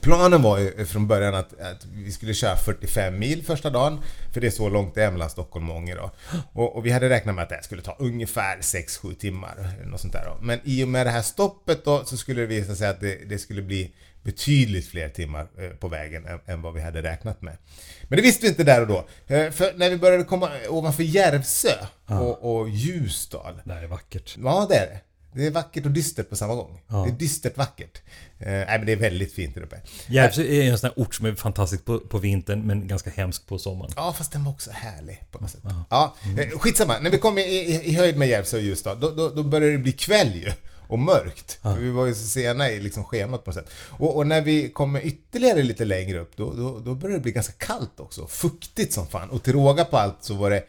Planen 0.00 0.42
var 0.42 0.58
ju 0.58 0.84
från 0.84 1.06
början 1.06 1.34
att, 1.34 1.60
att, 1.60 1.84
vi 1.84 2.12
skulle 2.12 2.34
köra 2.34 2.56
45 2.56 3.18
mil 3.18 3.44
första 3.44 3.70
dagen, 3.70 4.00
för 4.32 4.40
det 4.40 4.46
är 4.46 4.50
så 4.50 4.68
långt 4.68 4.94
det 4.94 5.04
är 5.04 5.10
mellan 5.10 5.30
Stockholm 5.30 5.70
och 5.70 5.76
Ånge 5.76 5.94
då. 5.94 6.10
Och, 6.52 6.76
och, 6.76 6.86
vi 6.86 6.90
hade 6.90 7.08
räknat 7.08 7.34
med 7.34 7.42
att 7.42 7.48
det 7.48 7.62
skulle 7.62 7.82
ta 7.82 7.96
ungefär 7.98 8.58
6-7 8.58 9.14
timmar, 9.14 9.72
något 9.84 10.00
sånt 10.00 10.12
där 10.12 10.24
då. 10.24 10.38
Men 10.40 10.60
i 10.64 10.84
och 10.84 10.88
med 10.88 11.06
det 11.06 11.10
här 11.10 11.22
stoppet 11.22 11.84
då 11.84 12.04
så 12.04 12.16
skulle 12.16 12.40
det 12.40 12.46
visa 12.46 12.74
sig 12.74 12.88
att 12.88 13.00
det, 13.00 13.28
det 13.28 13.38
skulle 13.38 13.62
bli 13.62 13.92
betydligt 14.22 14.88
fler 14.88 15.08
timmar 15.08 15.46
eh, 15.58 15.70
på 15.70 15.88
vägen 15.88 16.26
än, 16.26 16.40
än, 16.46 16.62
vad 16.62 16.74
vi 16.74 16.80
hade 16.80 17.02
räknat 17.02 17.42
med. 17.42 17.56
Men 18.02 18.16
det 18.16 18.22
visste 18.22 18.42
vi 18.42 18.48
inte 18.48 18.64
där 18.64 18.80
och 18.80 18.86
då. 18.86 19.08
Eh, 19.26 19.50
för 19.50 19.72
när 19.76 19.90
vi 19.90 19.96
började 19.96 20.24
komma 20.24 20.50
ovanför 20.68 21.02
Järvsö 21.02 21.72
och, 22.06 22.58
och 22.58 22.68
Ljusdal. 22.68 23.60
Det 23.64 23.74
är 23.74 23.86
vackert. 23.86 24.36
Ja, 24.42 24.66
det 24.70 24.76
är 24.76 24.86
det. 24.86 25.00
Det 25.36 25.46
är 25.46 25.50
vackert 25.50 25.84
och 25.84 25.90
dystert 25.90 26.30
på 26.30 26.36
samma 26.36 26.54
gång. 26.54 26.80
Ja. 26.88 26.96
Det 26.96 27.10
är 27.10 27.12
dystert 27.12 27.56
vackert. 27.56 28.02
Eh, 28.38 28.46
nej 28.46 28.78
men 28.78 28.86
det 28.86 28.92
är 28.92 28.96
väldigt 28.96 29.32
fint 29.32 29.54
där 29.54 29.62
uppe. 29.62 29.80
Järvsö 30.06 30.42
är 30.42 30.70
en 30.70 30.78
sån 30.78 30.90
här 30.90 31.02
ort 31.02 31.14
som 31.14 31.26
är 31.26 31.34
fantastisk 31.34 31.84
på, 31.84 31.98
på 31.98 32.18
vintern 32.18 32.62
men 32.62 32.88
ganska 32.88 33.10
hemsk 33.10 33.46
på 33.46 33.58
sommaren. 33.58 33.92
Ja 33.96 34.12
fast 34.12 34.32
den 34.32 34.44
var 34.44 34.52
också 34.52 34.70
härlig 34.70 35.22
på 35.30 35.38
något 35.38 35.50
sätt. 35.50 35.60
Ja, 35.64 35.84
ja 35.90 36.14
mm. 36.24 36.58
skitsamma. 36.58 36.98
När 37.00 37.10
vi 37.10 37.18
kom 37.18 37.38
i, 37.38 37.42
i, 37.42 37.82
i 37.84 37.94
höjd 37.94 38.16
med 38.16 38.28
Järvsö 38.28 38.56
och 38.56 38.62
Ljusdal 38.62 39.00
då, 39.00 39.10
då, 39.10 39.28
då 39.28 39.42
började 39.42 39.72
det 39.72 39.78
bli 39.78 39.92
kväll 39.92 40.34
ju 40.34 40.52
och 40.88 40.98
mörkt. 40.98 41.58
Ja. 41.62 41.74
Vi 41.74 41.90
var 41.90 42.06
ju 42.06 42.14
så 42.14 42.26
sena 42.26 42.70
i 42.70 42.80
liksom 42.80 43.04
schemat 43.04 43.44
på 43.44 43.50
något 43.50 43.54
sätt. 43.54 43.70
Och, 43.88 44.16
och, 44.16 44.26
när 44.26 44.40
vi 44.40 44.70
kommer 44.70 45.06
ytterligare 45.06 45.62
lite 45.62 45.84
längre 45.84 46.18
upp, 46.18 46.36
då, 46.36 46.52
då, 46.52 46.78
då 46.78 46.94
började 46.94 47.18
det 47.18 47.22
bli 47.22 47.32
ganska 47.32 47.66
kallt 47.66 48.00
också. 48.00 48.26
Fuktigt 48.26 48.92
som 48.92 49.06
fan. 49.06 49.30
Och 49.30 49.42
till 49.42 49.52
råga 49.52 49.84
på 49.84 49.96
allt 49.96 50.16
så 50.20 50.34
var 50.34 50.50
det 50.50 50.64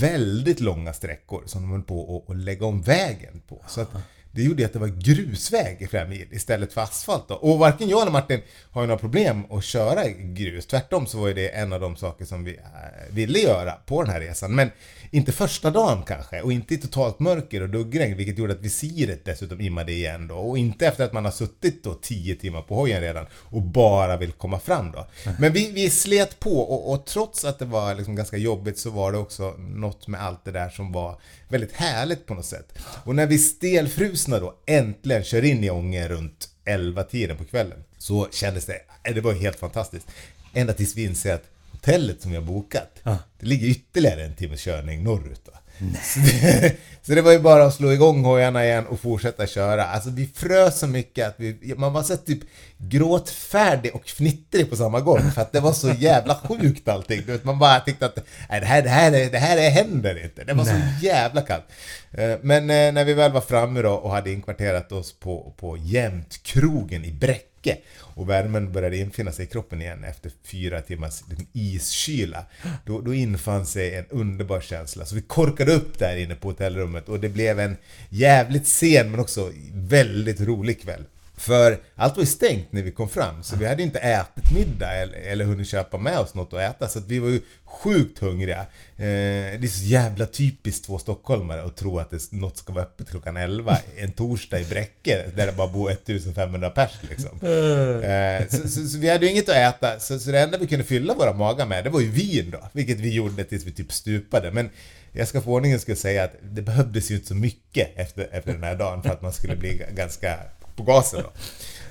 väldigt 0.00 0.60
långa 0.60 0.92
sträckor 0.92 1.42
som 1.46 1.62
de 1.62 1.70
höll 1.70 1.82
på 1.82 2.24
att 2.28 2.36
lägga 2.36 2.66
om 2.66 2.82
vägen 2.82 3.42
på. 3.48 3.64
Så 3.68 3.80
att, 3.80 3.90
det 4.32 4.42
gjorde 4.42 4.66
att 4.66 4.72
det 4.72 4.78
var 4.78 4.88
grusväg 4.88 5.76
i 5.80 5.86
flera 5.86 6.06
mil 6.06 6.26
istället 6.30 6.72
för 6.72 6.80
asfalt. 6.80 7.28
Då. 7.28 7.34
Och 7.34 7.58
varken 7.58 7.88
jag 7.88 8.02
eller 8.02 8.12
Martin 8.12 8.40
har 8.70 8.82
ju 8.82 8.86
några 8.86 8.98
problem 8.98 9.44
att 9.50 9.64
köra 9.64 10.08
grus. 10.08 10.66
Tvärtom 10.66 11.06
så 11.06 11.20
var 11.20 11.30
det 11.30 11.48
en 11.48 11.72
av 11.72 11.80
de 11.80 11.96
saker 11.96 12.24
som 12.24 12.44
vi 12.44 12.56
äh, 12.56 13.14
ville 13.14 13.38
göra 13.38 13.72
på 13.72 14.02
den 14.02 14.12
här 14.12 14.20
resan. 14.20 14.54
Men 14.54 14.70
inte 15.10 15.32
första 15.32 15.70
dagen 15.70 16.02
kanske 16.02 16.40
och 16.40 16.52
inte 16.52 16.74
i 16.74 16.78
totalt 16.78 17.18
mörker 17.18 17.62
och 17.62 17.68
duggregn 17.68 18.16
vilket 18.16 18.38
gjorde 18.38 18.52
att 18.52 18.60
visiret 18.60 19.24
dessutom 19.24 19.60
immade 19.60 19.92
igen 19.92 20.28
då. 20.28 20.34
Och 20.34 20.58
inte 20.58 20.86
efter 20.86 21.04
att 21.04 21.12
man 21.12 21.24
har 21.24 21.32
suttit 21.32 21.84
då 21.84 21.94
10 21.94 22.34
timmar 22.34 22.62
på 22.62 22.74
hojen 22.74 23.00
redan 23.00 23.26
och 23.34 23.62
bara 23.62 24.16
vill 24.16 24.32
komma 24.32 24.60
fram 24.60 24.92
då. 24.92 25.06
Men 25.38 25.52
vi, 25.52 25.72
vi 25.72 25.90
slet 25.90 26.40
på 26.40 26.60
och, 26.60 26.92
och 26.92 27.06
trots 27.06 27.44
att 27.44 27.58
det 27.58 27.64
var 27.64 27.94
liksom 27.94 28.16
ganska 28.16 28.36
jobbigt 28.36 28.78
så 28.78 28.90
var 28.90 29.12
det 29.12 29.18
också 29.18 29.54
något 29.58 30.08
med 30.08 30.22
allt 30.22 30.44
det 30.44 30.50
där 30.50 30.68
som 30.68 30.92
var 30.92 31.20
väldigt 31.50 31.72
härligt 31.72 32.26
på 32.26 32.34
något 32.34 32.46
sätt. 32.46 32.78
Och 33.04 33.14
när 33.14 33.26
vi 33.26 33.38
stelfrusna 33.38 34.38
då 34.40 34.54
äntligen 34.66 35.24
kör 35.24 35.44
in 35.44 35.64
i 35.64 35.70
Ånge 35.70 36.08
runt 36.08 36.48
11-tiden 36.64 37.36
på 37.36 37.44
kvällen 37.44 37.84
så 37.98 38.28
kändes 38.32 38.66
det, 38.66 38.80
det 39.14 39.20
var 39.20 39.32
helt 39.32 39.58
fantastiskt. 39.58 40.06
Ända 40.54 40.72
tills 40.72 40.96
vi 40.96 41.04
inser 41.04 41.34
att 41.34 41.44
hotellet 41.72 42.22
som 42.22 42.30
vi 42.30 42.36
har 42.36 42.44
bokat, 42.44 43.00
ah. 43.02 43.16
det 43.38 43.46
ligger 43.46 43.66
ytterligare 43.66 44.24
en 44.24 44.34
timmes 44.34 44.60
körning 44.60 45.04
norrut. 45.04 45.40
Då. 45.44 45.52
Så 47.02 47.14
det, 47.14 47.22
var 47.22 47.32
ju 47.32 47.38
bara 47.38 47.64
att 47.64 47.74
slå 47.74 47.92
igång 47.92 48.24
hojarna 48.24 48.64
igen 48.64 48.86
och 48.86 49.00
fortsätta 49.00 49.46
köra. 49.46 49.84
Alltså 49.84 50.10
vi 50.10 50.26
frös 50.34 50.78
så 50.78 50.86
mycket 50.86 51.28
att 51.28 51.34
vi, 51.36 51.74
man 51.76 51.92
var 51.92 52.02
så 52.02 52.16
typ 52.16 52.40
gråtfärdig 52.78 53.94
och 53.94 54.06
fnittrig 54.06 54.70
på 54.70 54.76
samma 54.76 55.00
gång 55.00 55.30
för 55.30 55.42
att 55.42 55.52
det 55.52 55.60
var 55.60 55.72
så 55.72 55.90
jävla 55.90 56.34
sjukt 56.34 56.88
allting. 56.88 57.22
Du 57.26 57.32
vet, 57.32 57.44
man 57.44 57.58
bara 57.58 57.80
tyckte 57.80 58.06
att 58.06 58.18
nej, 58.50 58.60
det, 58.60 58.66
här, 58.66 58.82
det, 58.82 58.88
här, 58.88 59.10
det 59.30 59.38
här 59.38 59.70
händer 59.70 60.24
inte. 60.24 60.44
Det 60.44 60.52
var 60.52 60.64
nej. 60.64 60.74
så 61.00 61.06
jävla 61.06 61.42
kallt. 61.42 61.64
Eh, 62.10 62.36
men 62.42 62.70
eh, 62.70 62.92
när 62.92 63.04
vi 63.04 63.14
väl 63.14 63.32
var 63.32 63.40
framme 63.40 63.82
då 63.82 63.92
och 63.92 64.10
hade 64.10 64.32
inkvarterat 64.32 64.92
oss 64.92 65.20
på, 65.20 65.54
på 65.56 65.76
Jämtkrogen 65.76 67.04
i 67.04 67.12
mycket. 67.60 67.84
och 68.14 68.28
värmen 68.28 68.72
började 68.72 68.96
infinna 68.96 69.32
sig 69.32 69.44
i 69.44 69.48
kroppen 69.48 69.82
igen 69.82 70.04
efter 70.04 70.32
fyra 70.44 70.80
timmars 70.80 71.22
iskyla. 71.52 72.44
Då, 72.86 73.00
då 73.00 73.14
infann 73.14 73.66
sig 73.66 73.94
en 73.94 74.06
underbar 74.10 74.60
känsla. 74.60 75.04
Så 75.04 75.14
vi 75.14 75.22
korkade 75.22 75.72
upp 75.72 75.98
där 75.98 76.16
inne 76.16 76.34
på 76.34 76.48
hotellrummet 76.48 77.08
och 77.08 77.20
det 77.20 77.28
blev 77.28 77.60
en 77.60 77.76
jävligt 78.08 78.66
sen 78.66 79.10
men 79.10 79.20
också 79.20 79.52
väldigt 79.72 80.40
rolig 80.40 80.82
kväll. 80.82 81.04
För 81.40 81.78
allt 81.94 82.16
var 82.16 82.22
ju 82.22 82.26
stängt 82.26 82.72
när 82.72 82.82
vi 82.82 82.90
kom 82.90 83.08
fram, 83.08 83.42
så 83.42 83.56
vi 83.56 83.66
hade 83.66 83.82
inte 83.82 83.98
ätit 83.98 84.52
middag 84.54 84.92
eller, 84.94 85.18
eller 85.18 85.44
hunnit 85.44 85.68
köpa 85.68 85.98
med 85.98 86.18
oss 86.18 86.34
något 86.34 86.52
att 86.52 86.60
äta. 86.60 86.88
Så 86.88 86.98
att 86.98 87.06
vi 87.06 87.18
var 87.18 87.28
ju 87.28 87.40
sjukt 87.64 88.18
hungriga. 88.18 88.60
Eh, 88.60 88.66
det 88.96 89.62
är 89.62 89.68
så 89.68 89.84
jävla 89.84 90.26
typiskt 90.26 90.86
två 90.86 90.98
stockholmare 90.98 91.62
att 91.62 91.76
tro 91.76 91.98
att 91.98 92.10
det, 92.10 92.32
något 92.32 92.56
ska 92.56 92.72
vara 92.72 92.84
öppet 92.84 93.10
klockan 93.10 93.36
11 93.36 93.78
en 93.98 94.12
torsdag 94.12 94.60
i 94.60 94.64
Bräcke, 94.64 95.24
där 95.36 95.46
det 95.46 95.52
bara 95.52 95.68
bor 95.68 95.90
1500 95.90 96.70
pers 96.70 96.90
liksom. 97.10 97.48
Eh, 97.48 98.48
så, 98.48 98.68
så, 98.68 98.88
så, 98.88 98.98
vi 98.98 99.10
hade 99.10 99.26
ju 99.26 99.32
inget 99.32 99.48
att 99.48 99.56
äta, 99.56 100.00
så, 100.00 100.18
så 100.18 100.30
det 100.30 100.40
enda 100.40 100.58
vi 100.58 100.66
kunde 100.66 100.84
fylla 100.84 101.14
våra 101.14 101.32
magar 101.32 101.66
med, 101.66 101.84
det 101.84 101.90
var 101.90 102.00
ju 102.00 102.10
vin 102.10 102.50
då. 102.50 102.68
Vilket 102.72 103.00
vi 103.00 103.14
gjorde 103.14 103.44
tills 103.44 103.64
vi 103.64 103.72
typ 103.72 103.92
stupade. 103.92 104.50
Men 104.50 104.70
jag 105.12 105.28
ska 105.28 105.40
för 105.40 105.50
ordningen 105.50 105.80
ska 105.80 105.96
säga 105.96 106.24
att 106.24 106.34
det 106.42 106.62
behövdes 106.62 107.10
ju 107.10 107.14
inte 107.14 107.26
så 107.26 107.34
mycket 107.34 107.88
efter, 107.96 108.28
efter 108.32 108.52
den 108.52 108.62
här 108.62 108.76
dagen 108.76 109.02
för 109.02 109.10
att 109.10 109.22
man 109.22 109.32
skulle 109.32 109.56
bli 109.56 109.82
ganska 109.94 110.38
på 110.84 110.92
gasen 110.92 111.22
då. 111.22 111.30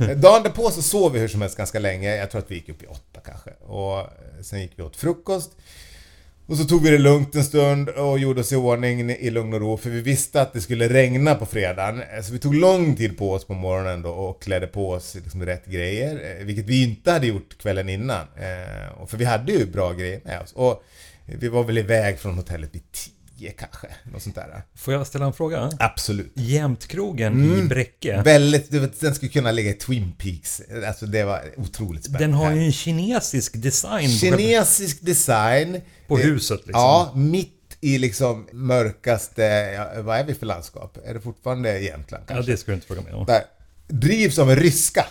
Eh, 0.05 0.17
dagen 0.17 0.43
därpå 0.43 0.71
så 0.71 0.81
sov 0.81 1.11
vi 1.11 1.19
hur 1.19 1.27
som 1.27 1.41
helst 1.41 1.57
ganska 1.57 1.79
länge. 1.79 2.15
Jag 2.15 2.31
tror 2.31 2.41
att 2.41 2.51
vi 2.51 2.55
gick 2.55 2.69
upp 2.69 2.83
i 2.83 2.85
åtta 2.85 3.19
kanske. 3.25 3.49
Och 3.49 3.99
eh, 3.99 4.05
sen 4.41 4.61
gick 4.61 4.71
vi 4.75 4.83
åt 4.83 4.95
frukost. 4.95 5.51
Och 6.45 6.57
så 6.57 6.63
tog 6.63 6.83
vi 6.83 6.89
det 6.89 6.97
lugnt 6.97 7.35
en 7.35 7.43
stund 7.43 7.89
och 7.89 8.19
gjorde 8.19 8.41
oss 8.41 8.51
i 8.51 8.55
ordning 8.55 9.11
i 9.11 9.29
lugn 9.29 9.53
och 9.53 9.59
ro 9.59 9.77
för 9.77 9.89
vi 9.89 10.01
visste 10.01 10.41
att 10.41 10.53
det 10.53 10.61
skulle 10.61 10.89
regna 10.89 11.35
på 11.35 11.45
fredagen. 11.45 12.01
Eh, 12.01 12.21
så 12.21 12.33
vi 12.33 12.39
tog 12.39 12.55
lång 12.55 12.95
tid 12.95 13.17
på 13.17 13.33
oss 13.33 13.45
på 13.45 13.53
morgonen 13.53 14.01
då 14.01 14.09
och 14.09 14.41
klädde 14.41 14.67
på 14.67 14.89
oss 14.89 15.15
liksom 15.15 15.45
rätt 15.45 15.65
grejer. 15.65 16.43
Vilket 16.43 16.65
vi 16.65 16.83
inte 16.83 17.11
hade 17.11 17.27
gjort 17.27 17.57
kvällen 17.57 17.89
innan. 17.89 18.27
För 19.07 19.17
vi 19.17 19.25
hade 19.25 19.51
ju 19.51 19.65
bra 19.65 19.93
grejer 19.93 20.21
med 20.23 20.41
oss. 20.41 20.53
Och 20.53 20.83
vi 21.25 21.47
var 21.47 21.63
väl 21.63 21.77
iväg 21.77 22.19
från 22.19 22.35
hotellet 22.35 22.75
vid 22.75 22.91
tio 22.91 23.18
kanske. 23.57 23.87
Något 24.13 24.21
sånt 24.21 24.35
där. 24.35 24.63
Får 24.75 24.93
jag 24.93 25.07
ställa 25.07 25.25
en 25.25 25.33
fråga? 25.33 25.71
Absolut. 25.79 26.31
Jämtkrogen 26.35 27.33
mm. 27.33 27.59
i 27.59 27.67
Bräcke. 27.67 28.21
Väldigt, 28.21 28.99
den 28.99 29.15
skulle 29.15 29.31
kunna 29.31 29.51
ligga 29.51 29.69
i 29.69 29.73
Twin 29.73 30.11
Peaks. 30.17 30.61
Alltså 30.87 31.05
det 31.05 31.23
var 31.23 31.41
otroligt 31.57 32.03
spännande. 32.03 32.25
Den 32.25 32.33
har 32.33 32.51
ju 32.51 32.63
en 32.63 32.71
kinesisk 32.71 33.53
design. 33.61 34.09
Kinesisk 34.09 35.01
design. 35.01 35.81
På 36.07 36.17
huset 36.17 36.59
liksom. 36.65 36.81
Ja, 36.81 37.11
mitt 37.15 37.77
i 37.81 37.97
liksom 37.97 38.47
mörkaste, 38.51 39.43
ja, 39.75 40.01
vad 40.01 40.19
är 40.19 40.23
vi 40.23 40.33
för 40.33 40.45
landskap? 40.45 40.97
Är 41.05 41.13
det 41.13 41.21
fortfarande 41.21 41.79
Jämtland 41.79 42.23
kanske? 42.27 42.51
Ja, 42.51 42.53
det 42.53 42.57
ska 42.57 42.71
du 42.71 42.75
inte 42.75 42.87
fråga 42.87 43.01
mig 43.01 43.13
om. 43.13 43.25
Där. 43.25 43.41
Drivs 43.87 44.39
av 44.39 44.51
en 44.51 44.57
ryska. 44.57 45.05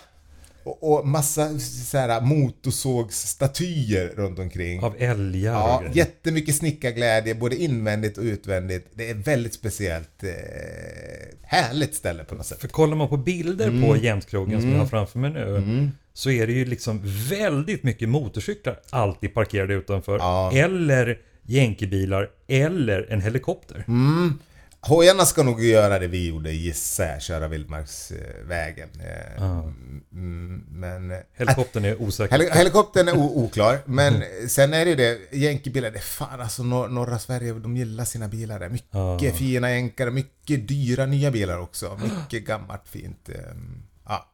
Och, 0.65 0.93
och 0.93 1.09
massa 1.09 1.59
så 1.59 2.21
motorsågsstatyer 2.23 4.12
runt 4.17 4.38
omkring. 4.38 4.83
Av 4.83 4.95
älgar 4.99 5.53
Ja, 5.53 5.83
och 5.88 5.97
jättemycket 5.97 6.55
snickarglädje 6.55 7.35
både 7.35 7.57
invändigt 7.57 8.19
och 8.19 8.25
utvändigt. 8.25 8.91
Det 8.95 9.11
är 9.11 9.15
väldigt 9.15 9.55
speciellt 9.55 10.23
eh, 10.23 10.31
härligt 11.43 11.95
ställe 11.95 12.25
på 12.25 12.35
något 12.35 12.47
sätt. 12.47 12.61
För 12.61 12.69
kollar 12.69 12.97
man 12.97 13.09
på 13.09 13.17
bilder 13.17 13.69
mm. 13.69 13.83
på 13.83 13.97
Jämtkrogen 13.97 14.53
mm. 14.53 14.62
som 14.62 14.73
jag 14.73 14.79
har 14.79 14.87
framför 14.87 15.19
mig 15.19 15.31
nu. 15.31 15.57
Mm. 15.57 15.91
Så 16.12 16.31
är 16.31 16.47
det 16.47 16.53
ju 16.53 16.65
liksom 16.65 17.00
väldigt 17.31 17.83
mycket 17.83 18.09
motorcyklar 18.09 18.81
alltid 18.91 19.35
parkerade 19.35 19.75
utanför. 19.75 20.19
Ja. 20.19 20.53
Eller 20.53 21.19
jänkebilar 21.43 22.31
eller 22.49 23.07
en 23.11 23.21
helikopter. 23.21 23.85
Mm. 23.88 24.38
Hojarna 24.80 25.25
ska 25.25 25.42
nog 25.42 25.64
göra 25.64 25.99
det 25.99 26.06
vi 26.06 26.28
gjorde, 26.28 26.52
gissar 26.52 27.04
jag, 27.04 27.23
köra 27.23 27.49
vildmarksvägen. 27.49 28.88
Ah. 29.38 29.62
Men... 30.68 31.14
Helikoptern 31.35 31.85
är 31.85 32.02
osäker. 32.02 32.38
Hel 32.38 32.52
helikoptern 32.52 33.08
är 33.08 33.16
oklar, 33.16 33.78
men 33.85 34.25
sen 34.49 34.75
är 34.75 34.85
det 34.85 34.90
ju 34.90 34.97
det, 34.97 35.18
jänkebilar, 35.32 35.90
det 35.90 35.99
är 35.99 36.02
fan 36.02 36.40
alltså 36.40 36.62
nor 36.62 36.88
norra 36.88 37.18
Sverige, 37.18 37.52
de 37.52 37.76
gillar 37.76 38.04
sina 38.04 38.28
bilar 38.28 38.58
där. 38.58 38.68
Mycket 38.68 39.35
ah. 39.35 39.37
fina 39.37 39.70
jänkare, 39.70 40.11
mycket 40.11 40.68
dyra 40.68 41.06
nya 41.06 41.30
bilar 41.30 41.58
också. 41.58 42.00
Mycket 42.02 42.47
gammalt 42.47 42.88
fint. 42.88 43.28
Ehm, 43.28 43.82
ja. 44.06 44.28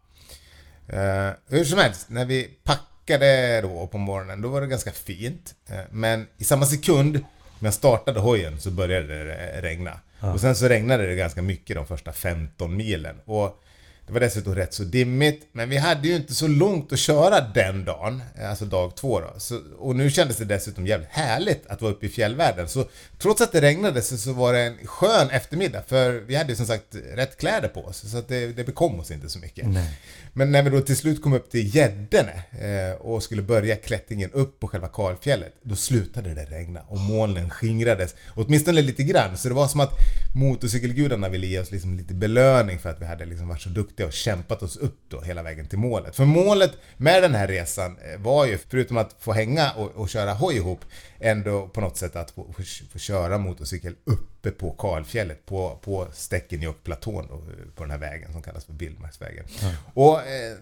Uh, 0.92 1.32
hur 1.48 1.64
som 1.64 1.78
helst, 1.78 2.06
när 2.08 2.24
vi 2.24 2.50
packade 2.64 3.60
då 3.60 3.86
på 3.86 3.98
morgonen, 3.98 4.42
då 4.42 4.48
var 4.48 4.60
det 4.60 4.66
ganska 4.66 4.92
fint. 4.92 5.54
Men 5.90 6.26
i 6.38 6.44
samma 6.44 6.66
sekund 6.66 7.14
när 7.58 7.66
jag 7.66 7.74
startade 7.74 8.20
hojen 8.20 8.60
så 8.60 8.70
började 8.70 9.24
det 9.24 9.60
regna. 9.62 10.00
Och 10.33 10.40
sen 10.40 10.57
så 10.57 10.69
regnade 10.69 11.07
det 11.07 11.14
ganska 11.14 11.43
mycket 11.43 11.76
de 11.76 11.87
första 11.87 12.12
15 12.12 12.76
milen. 12.76 13.16
Och 13.25 13.63
det 14.06 14.12
var 14.12 14.20
dessutom 14.20 14.54
rätt 14.54 14.75
så 14.75 14.84
dimmigt, 14.84 15.49
men 15.52 15.68
vi 15.68 15.76
hade 15.76 16.08
ju 16.08 16.16
inte 16.16 16.34
så 16.34 16.46
långt 16.46 16.92
att 16.92 16.99
köra 16.99 17.40
den 17.40 17.84
dagen, 17.84 18.23
alltså 18.42 18.64
dag 18.64 18.96
två 18.96 19.20
då. 19.20 19.34
Så, 19.38 19.61
och 19.78 19.96
nu 19.96 20.11
kändes 20.11 20.37
det 20.37 20.44
dessutom 20.44 20.87
jävligt 20.87 21.08
härligt 21.08 21.66
att 21.66 21.82
vara 21.82 21.92
uppe 21.92 22.06
i 22.06 22.08
fjällvärlden. 22.08 22.68
Så 22.68 22.84
trots 23.18 23.40
att 23.40 23.52
det 23.52 23.61
regnade 23.61 24.02
så, 24.02 24.16
så 24.16 24.32
var 24.32 24.52
det 24.52 24.61
en 24.61 24.87
skön 24.87 25.30
eftermiddag, 25.30 25.82
för 25.87 26.12
vi 26.12 26.37
hade 26.37 26.50
ju 26.50 26.56
som 26.56 26.66
sagt 26.66 26.96
rätt 27.14 27.37
kläder 27.37 27.68
på 27.68 27.84
oss, 27.84 28.11
så 28.11 28.18
att 28.18 28.28
det, 28.28 28.46
det 28.46 28.64
bekom 28.64 29.00
oss 29.00 29.11
inte 29.11 29.28
så 29.28 29.38
mycket. 29.38 29.66
Nej. 29.66 29.99
Men 30.32 30.52
när 30.52 30.62
vi 30.62 30.70
då 30.70 30.80
till 30.80 30.96
slut 30.96 31.23
kom 31.23 31.32
upp 31.32 31.50
till 31.50 31.75
Gäddene 31.76 32.42
eh, 32.61 33.00
och 33.00 33.23
skulle 33.23 33.42
börja 33.42 33.76
klättringen 33.76 34.30
upp 34.32 34.61
på 34.61 34.68
själva 34.68 34.88
kalfjället, 34.88 35.52
då 35.62 35.76
slutade 35.76 36.34
det 36.34 36.44
regna 36.44 36.80
och 36.80 36.99
molnen 36.99 37.50
skingrades, 37.50 38.14
åtminstone 38.34 38.82
lite 38.82 39.02
grann. 39.02 39.38
Så 39.38 39.49
det 39.49 39.54
var 39.54 39.68
som 39.68 39.80
att 39.80 39.92
motorcykelgudarna 40.34 41.28
ville 41.28 41.46
ge 41.46 41.61
oss 41.61 41.70
liksom 41.70 41.96
lite 41.96 42.14
belöning 42.14 42.78
för 42.78 42.90
att 42.90 43.00
vi 43.00 43.06
hade 43.06 43.25
liksom 43.25 43.49
varit 43.49 43.62
så 43.62 43.68
duktiga 43.68 43.93
och 44.00 44.12
kämpat 44.12 44.62
oss 44.62 44.76
upp 44.76 45.00
då 45.08 45.20
hela 45.20 45.42
vägen 45.42 45.66
till 45.66 45.78
målet. 45.78 46.16
För 46.16 46.24
målet 46.24 46.72
med 46.96 47.22
den 47.22 47.34
här 47.34 47.48
resan 47.48 47.98
eh, 47.98 48.20
var 48.20 48.46
ju, 48.46 48.58
förutom 48.68 48.96
att 48.96 49.16
få 49.18 49.32
hänga 49.32 49.72
och, 49.72 49.90
och 49.90 50.08
köra 50.08 50.32
hoj 50.32 50.56
ihop, 50.56 50.84
ändå 51.18 51.68
på 51.68 51.80
något 51.80 51.96
sätt 51.96 52.16
att 52.16 52.30
få, 52.30 52.52
få, 52.52 52.62
få 52.92 52.98
köra 52.98 53.38
motorcykel 53.38 53.94
uppe 54.04 54.50
på 54.50 54.70
kalfjället, 54.70 55.46
på, 55.46 55.78
på 55.84 56.08
Stekenjokkplatån 56.12 57.26
då, 57.28 57.42
på 57.74 57.82
den 57.84 57.90
här 57.90 57.98
vägen 57.98 58.32
som 58.32 58.42
kallas 58.42 58.64
för 58.64 58.72
Vildmarksvägen. 58.72 59.44
Mm. 59.62 59.74
Och 59.94 60.20
eh, 60.20 60.56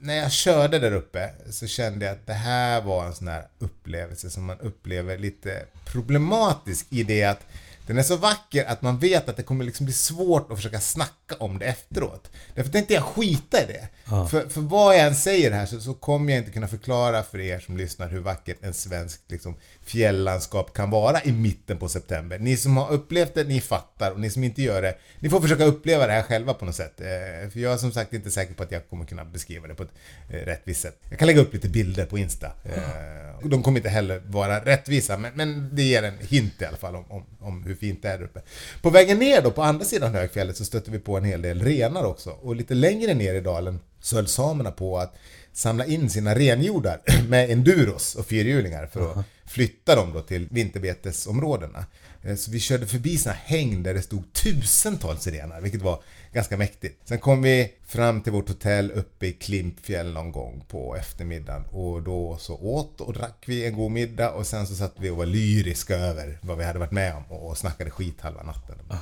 när 0.00 0.14
jag 0.14 0.32
körde 0.32 0.78
där 0.78 0.92
uppe 0.92 1.30
så 1.50 1.66
kände 1.66 2.04
jag 2.04 2.12
att 2.12 2.26
det 2.26 2.32
här 2.32 2.82
var 2.82 3.06
en 3.06 3.14
sån 3.14 3.28
här 3.28 3.46
upplevelse 3.58 4.30
som 4.30 4.44
man 4.44 4.60
upplever 4.60 5.18
lite 5.18 5.64
problematisk 5.84 6.86
i 6.90 7.02
det 7.02 7.24
att 7.24 7.46
den 7.86 7.98
är 7.98 8.02
så 8.02 8.16
vacker 8.16 8.64
att 8.64 8.82
man 8.82 8.98
vet 8.98 9.28
att 9.28 9.36
det 9.36 9.42
kommer 9.42 9.64
liksom 9.64 9.86
bli 9.86 9.92
svårt 9.92 10.50
att 10.50 10.56
försöka 10.56 10.80
snacka 10.80 11.34
om 11.38 11.58
det 11.58 11.66
efteråt. 11.66 12.30
Därför 12.54 12.70
tänkte 12.70 12.94
jag 12.94 13.02
skita 13.02 13.62
i 13.62 13.66
det. 13.66 13.88
Ja. 14.04 14.26
För, 14.26 14.48
för 14.48 14.60
vad 14.60 14.94
jag 14.94 15.06
än 15.06 15.14
säger 15.14 15.50
här 15.50 15.66
så, 15.66 15.80
så 15.80 15.94
kommer 15.94 16.32
jag 16.32 16.40
inte 16.40 16.50
kunna 16.50 16.68
förklara 16.68 17.22
för 17.22 17.40
er 17.40 17.58
som 17.58 17.76
lyssnar 17.76 18.08
hur 18.08 18.20
vackert 18.20 18.58
en 18.60 18.74
svensk 18.74 19.20
liksom, 19.28 19.54
fjällandskap 19.84 20.74
kan 20.74 20.90
vara 20.90 21.22
i 21.22 21.32
mitten 21.32 21.78
på 21.78 21.88
september. 21.88 22.38
Ni 22.38 22.56
som 22.56 22.76
har 22.76 22.90
upplevt 22.90 23.34
det, 23.34 23.44
ni 23.44 23.60
fattar 23.60 24.10
och 24.10 24.20
ni 24.20 24.30
som 24.30 24.44
inte 24.44 24.62
gör 24.62 24.82
det, 24.82 24.94
ni 25.18 25.30
får 25.30 25.40
försöka 25.40 25.64
uppleva 25.64 26.06
det 26.06 26.12
här 26.12 26.22
själva 26.22 26.54
på 26.54 26.64
något 26.64 26.76
sätt. 26.76 27.00
Eh, 27.00 27.50
för 27.50 27.60
jag 27.60 27.72
är 27.72 27.76
som 27.76 27.92
sagt 27.92 28.12
inte 28.12 28.30
säker 28.30 28.54
på 28.54 28.62
att 28.62 28.72
jag 28.72 28.88
kommer 28.88 29.04
kunna 29.04 29.24
beskriva 29.24 29.68
det 29.68 29.74
på 29.74 29.82
ett 29.82 29.92
eh, 30.30 30.34
rättvist 30.34 30.80
sätt. 30.80 30.98
Jag 31.08 31.18
kan 31.18 31.26
lägga 31.26 31.40
upp 31.40 31.54
lite 31.54 31.68
bilder 31.68 32.06
på 32.06 32.18
Insta. 32.18 32.46
Eh, 32.46 33.48
de 33.48 33.62
kommer 33.62 33.78
inte 33.78 33.88
heller 33.88 34.22
vara 34.26 34.64
rättvisa, 34.64 35.18
men, 35.18 35.32
men 35.34 35.76
det 35.76 35.82
ger 35.82 36.02
en 36.02 36.18
hint 36.20 36.62
i 36.62 36.64
alla 36.64 36.76
fall 36.76 36.96
om, 36.96 37.04
om, 37.10 37.24
om 37.40 37.64
hur 37.64 37.71
fint 37.76 38.02
det 38.02 38.08
är 38.08 38.18
där 38.18 38.24
uppe. 38.24 38.40
På 38.82 38.90
vägen 38.90 39.18
ner 39.18 39.42
då, 39.42 39.50
på 39.50 39.62
andra 39.62 39.84
sidan 39.84 40.14
högfjället, 40.14 40.56
så 40.56 40.64
stötte 40.64 40.90
vi 40.90 40.98
på 40.98 41.16
en 41.16 41.24
hel 41.24 41.42
del 41.42 41.62
renar 41.62 42.04
också. 42.04 42.30
Och 42.30 42.56
lite 42.56 42.74
längre 42.74 43.14
ner 43.14 43.34
i 43.34 43.40
dalen 43.40 43.80
så 44.00 44.16
höll 44.16 44.26
samerna 44.26 44.70
på 44.70 44.98
att 44.98 45.14
samla 45.52 45.86
in 45.86 46.10
sina 46.10 46.34
renjordar 46.34 47.00
med 47.28 47.50
enduros 47.50 48.14
och 48.14 48.26
fyrhjulingar 48.26 48.86
för 48.86 49.10
att 49.10 49.26
flytta 49.52 49.94
dem 49.94 50.12
då 50.12 50.20
till 50.20 50.48
vinterbetesområdena. 50.50 51.84
Eh, 52.22 52.36
så 52.36 52.50
vi 52.50 52.60
körde 52.60 52.86
förbi 52.86 53.18
såna 53.18 53.34
häng 53.34 53.82
där 53.82 53.94
det 53.94 54.02
stod 54.02 54.32
tusentals 54.32 55.26
renar, 55.26 55.60
vilket 55.60 55.82
var 55.82 56.02
ganska 56.32 56.56
mäktigt. 56.56 57.08
Sen 57.08 57.18
kom 57.18 57.42
vi 57.42 57.72
fram 57.86 58.20
till 58.20 58.32
vårt 58.32 58.48
hotell 58.48 58.90
uppe 58.90 59.26
i 59.26 59.32
Klimpfjäll 59.32 60.12
någon 60.12 60.32
gång 60.32 60.64
på 60.68 60.96
eftermiddagen 60.96 61.64
och 61.70 62.02
då 62.02 62.36
så 62.40 62.54
åt 62.54 63.00
och 63.00 63.12
drack 63.12 63.44
vi 63.46 63.66
en 63.66 63.76
god 63.76 63.90
middag 63.90 64.30
och 64.30 64.46
sen 64.46 64.66
så 64.66 64.74
satt 64.74 64.94
vi 64.98 65.10
och 65.10 65.16
var 65.16 65.26
lyriska 65.26 65.96
över 65.96 66.38
vad 66.42 66.58
vi 66.58 66.64
hade 66.64 66.78
varit 66.78 66.92
med 66.92 67.14
om 67.14 67.24
och 67.24 67.58
snackade 67.58 67.90
skit 67.90 68.20
halva 68.20 68.42
natten. 68.42 68.76
Oh. 68.90 68.96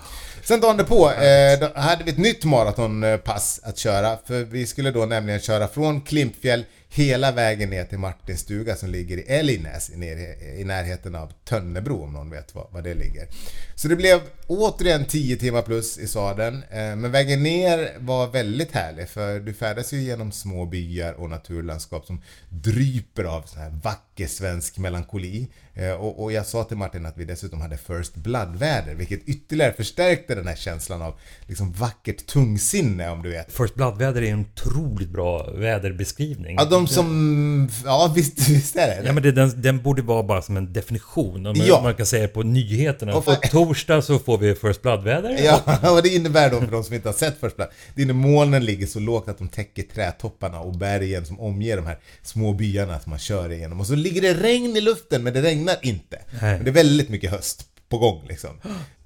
Sen 0.44 0.60
dagen 0.60 0.76
därpå 0.76 1.10
eh, 1.10 1.60
då 1.60 1.80
hade 1.80 2.04
vi 2.04 2.10
ett 2.10 2.18
nytt 2.18 2.44
maratonpass 2.44 3.60
att 3.62 3.78
köra 3.78 4.18
för 4.26 4.44
vi 4.44 4.66
skulle 4.66 4.90
då 4.90 5.06
nämligen 5.06 5.40
köra 5.40 5.68
från 5.68 6.00
Klimpfjäll 6.00 6.64
hela 6.92 7.32
vägen 7.32 7.70
ner 7.70 7.84
till 7.84 7.98
Martins 7.98 8.40
stuga 8.40 8.76
som 8.76 8.90
ligger 8.90 9.16
i 9.18 9.22
Älgnäs 9.22 9.90
i, 9.90 10.64
närheten 10.64 11.14
av 11.14 11.32
Tönnebro 11.44 12.04
om 12.04 12.12
någon 12.12 12.30
vet 12.30 12.54
var, 12.54 12.68
var 12.70 12.82
det 12.82 12.94
ligger. 12.94 13.28
Så 13.74 13.88
det 13.88 13.96
blev 13.96 14.20
återigen 14.46 15.04
10 15.04 15.36
timmar 15.36 15.62
plus 15.62 15.98
i 15.98 16.06
sadeln. 16.06 16.62
Eh, 16.70 16.96
men 16.96 17.10
vägen 17.10 17.42
ner 17.42 17.90
var 17.98 18.26
väldigt 18.26 18.72
härlig 18.72 19.08
för 19.08 19.40
du 19.40 19.54
färdas 19.54 19.92
ju 19.92 20.02
genom 20.02 20.32
små 20.32 20.66
byar 20.66 21.12
och 21.12 21.30
naturlandskap 21.30 22.06
som 22.06 22.22
dryper 22.48 23.24
av 23.24 23.42
sån 23.42 23.60
här 23.60 23.70
vacker 23.82 24.26
svensk 24.26 24.78
melankoli. 24.78 25.48
Eh, 25.74 25.92
och, 25.92 26.22
och, 26.22 26.32
jag 26.32 26.46
sa 26.46 26.64
till 26.64 26.76
Martin 26.76 27.06
att 27.06 27.18
vi 27.18 27.24
dessutom 27.24 27.60
hade 27.60 27.76
First 27.76 28.14
Blood-väder 28.14 28.94
vilket 28.94 29.24
ytterligare 29.24 29.72
förstärkte 29.72 30.34
den 30.34 30.46
här 30.46 30.56
känslan 30.56 31.02
av 31.02 31.14
liksom 31.46 31.72
vackert 31.72 32.26
tungsinne 32.26 33.10
om 33.10 33.22
du 33.22 33.30
vet. 33.30 33.52
First 33.52 33.74
Blood-väder 33.74 34.22
är 34.22 34.32
en 34.32 34.40
otroligt 34.40 35.08
bra 35.08 35.50
väderbeskrivning. 35.50 36.56
Ja, 36.58 36.64
som, 36.86 36.94
som... 36.94 37.68
Ja, 37.84 38.12
visst, 38.16 38.48
visst 38.48 38.76
är 38.76 38.86
det 38.86 39.02
Ja, 39.06 39.12
men 39.12 39.22
det, 39.22 39.32
den, 39.32 39.62
den 39.62 39.82
borde 39.82 40.02
vara 40.02 40.22
bara 40.22 40.42
som 40.42 40.56
en 40.56 40.72
definition. 40.72 41.46
Om 41.46 41.54
Ja. 41.56 41.80
man 41.82 41.94
kan 41.94 42.06
säga 42.06 42.28
på 42.28 42.42
nyheterna. 42.42 43.14
Och 43.16 43.24
På 43.24 43.32
för- 43.34 43.48
torsdag 43.48 44.02
så 44.02 44.18
får 44.18 44.38
vi 44.38 44.54
First 44.54 44.82
Blood-väder. 44.82 45.40
Ja, 45.44 45.90
och 45.96 46.02
det 46.02 46.08
innebär 46.08 46.50
då 46.50 46.60
för 46.60 46.66
de 46.66 46.84
som 46.84 46.94
inte 46.94 47.08
har 47.08 47.14
sett 47.14 47.40
först 47.40 47.56
Blood, 47.56 47.68
det 47.94 48.02
innebär 48.02 48.20
molnen 48.28 48.64
ligger 48.64 48.86
så 48.86 49.00
lågt 49.00 49.28
att 49.28 49.38
de 49.38 49.48
täcker 49.48 49.82
trädtopparna 49.82 50.60
och 50.60 50.74
bergen 50.76 51.26
som 51.26 51.40
omger 51.40 51.76
de 51.76 51.86
här 51.86 51.98
små 52.22 52.52
byarna 52.52 53.00
som 53.00 53.10
man 53.10 53.18
kör 53.18 53.52
igenom. 53.52 53.80
Och 53.80 53.86
så 53.86 53.94
ligger 53.94 54.22
det 54.22 54.34
regn 54.34 54.76
i 54.76 54.80
luften, 54.80 55.22
men 55.22 55.32
det 55.34 55.42
regnar 55.42 55.76
inte. 55.82 56.18
Nej. 56.42 56.54
Men 56.54 56.64
det 56.64 56.70
är 56.70 56.74
väldigt 56.74 57.08
mycket 57.08 57.30
höst 57.30 57.66
på 57.88 57.98
gång 57.98 58.24
liksom. 58.28 58.50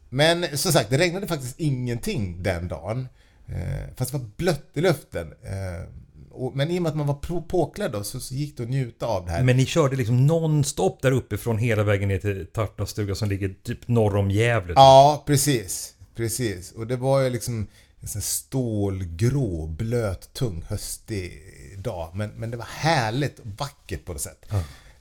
Men 0.08 0.58
som 0.58 0.72
sagt, 0.72 0.90
det 0.90 0.98
regnade 0.98 1.26
faktiskt 1.26 1.60
ingenting 1.60 2.42
den 2.42 2.68
dagen. 2.68 3.08
Eh, 3.48 3.94
fast 3.96 4.12
det 4.12 4.18
var 4.18 4.26
blött 4.36 4.70
i 4.74 4.80
luften. 4.80 5.26
Eh, 5.42 5.88
och, 6.34 6.56
men 6.56 6.70
i 6.70 6.78
och 6.78 6.82
med 6.82 6.90
att 6.90 6.96
man 6.96 7.06
var 7.06 7.14
på- 7.14 7.42
påklädd 7.42 7.92
då, 7.92 8.04
så, 8.04 8.20
så 8.20 8.34
gick 8.34 8.56
det 8.56 8.62
att 8.62 8.68
njuta 8.68 9.06
av 9.06 9.24
det 9.24 9.30
här. 9.30 9.42
Men 9.42 9.56
ni 9.56 9.66
körde 9.66 9.96
liksom 9.96 10.30
non-stop 10.30 10.98
där 11.02 11.12
uppifrån 11.12 11.58
hela 11.58 11.82
vägen 11.82 12.08
ner 12.08 12.18
till 12.18 12.46
Tartnas 12.52 12.90
stuga 12.90 13.14
som 13.14 13.28
ligger 13.28 13.54
typ 13.62 13.88
norr 13.88 14.16
om 14.16 14.30
Gävle. 14.30 14.72
Ja, 14.76 15.22
precis. 15.26 15.94
Precis. 16.16 16.72
Och 16.72 16.86
det 16.86 16.96
var 16.96 17.20
ju 17.20 17.30
liksom 17.30 17.66
en 18.00 18.08
sån 18.08 18.22
stålgrå, 18.22 19.66
blöt, 19.66 20.32
tung, 20.32 20.64
höstig 20.68 21.32
dag. 21.78 22.10
Men, 22.14 22.30
men 22.30 22.50
det 22.50 22.56
var 22.56 22.66
härligt 22.70 23.38
och 23.38 23.46
vackert 23.58 24.04
på 24.04 24.12
något 24.12 24.20
sätt. 24.22 24.46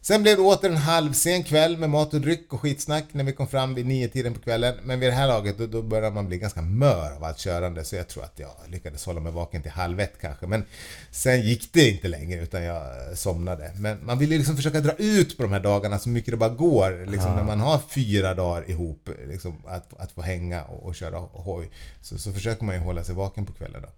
Sen 0.05 0.22
blev 0.22 0.38
det 0.38 0.43
åter 0.43 0.69
en 0.69 0.77
halvsen 0.77 1.43
kväll 1.43 1.77
med 1.77 1.89
mat 1.89 2.13
och 2.13 2.22
dryck 2.22 2.53
och 2.53 2.62
skitsnack 2.62 3.03
när 3.12 3.24
vi 3.24 3.33
kom 3.33 3.48
fram 3.48 3.75
vid 3.75 3.86
nio 3.86 4.07
tiden 4.07 4.33
på 4.33 4.39
kvällen. 4.39 4.75
Men 4.83 5.00
vid 5.00 5.10
det 5.10 5.13
här 5.13 5.27
laget 5.27 5.57
då, 5.57 5.67
då 5.67 5.81
började 5.81 6.15
man 6.15 6.27
bli 6.27 6.38
ganska 6.38 6.62
mör 6.62 7.12
av 7.12 7.24
allt 7.24 7.38
körande 7.38 7.83
så 7.83 7.95
jag 7.95 8.07
tror 8.07 8.24
att 8.24 8.39
jag 8.39 8.51
lyckades 8.67 9.05
hålla 9.05 9.19
mig 9.19 9.31
vaken 9.31 9.62
till 9.62 9.72
halv 9.72 10.00
ett 10.00 10.13
kanske. 10.22 10.48
Men 10.48 10.65
sen 11.12 11.41
gick 11.41 11.74
det 11.74 11.89
inte 11.89 12.07
längre 12.07 12.41
utan 12.41 12.63
jag 12.63 12.83
somnade. 13.17 13.72
Men 13.77 14.05
man 14.05 14.19
vill 14.19 14.31
ju 14.31 14.38
liksom 14.38 14.55
försöka 14.55 14.79
dra 14.79 14.93
ut 14.98 15.38
på 15.38 15.43
de 15.43 15.51
här 15.51 15.60
dagarna 15.60 16.00
så 16.00 16.10
mycket 16.10 16.31
det 16.31 16.38
bara 16.38 16.50
går. 16.50 17.05
Liksom 17.05 17.36
när 17.36 17.43
man 17.43 17.60
har 17.60 17.79
fyra 17.89 18.33
dagar 18.33 18.69
ihop 18.69 19.10
liksom, 19.27 19.55
att, 19.67 20.00
att 20.00 20.12
få 20.12 20.22
hänga 20.22 20.63
och, 20.63 20.83
och 20.83 20.95
köra 20.95 21.19
hoj. 21.19 21.69
Så, 22.01 22.17
så 22.17 22.33
försöker 22.33 22.65
man 22.65 22.75
ju 22.75 22.81
hålla 22.81 23.03
sig 23.03 23.15
vaken 23.15 23.45
på 23.45 23.53
kvällen 23.53 23.81
då. 23.81 23.89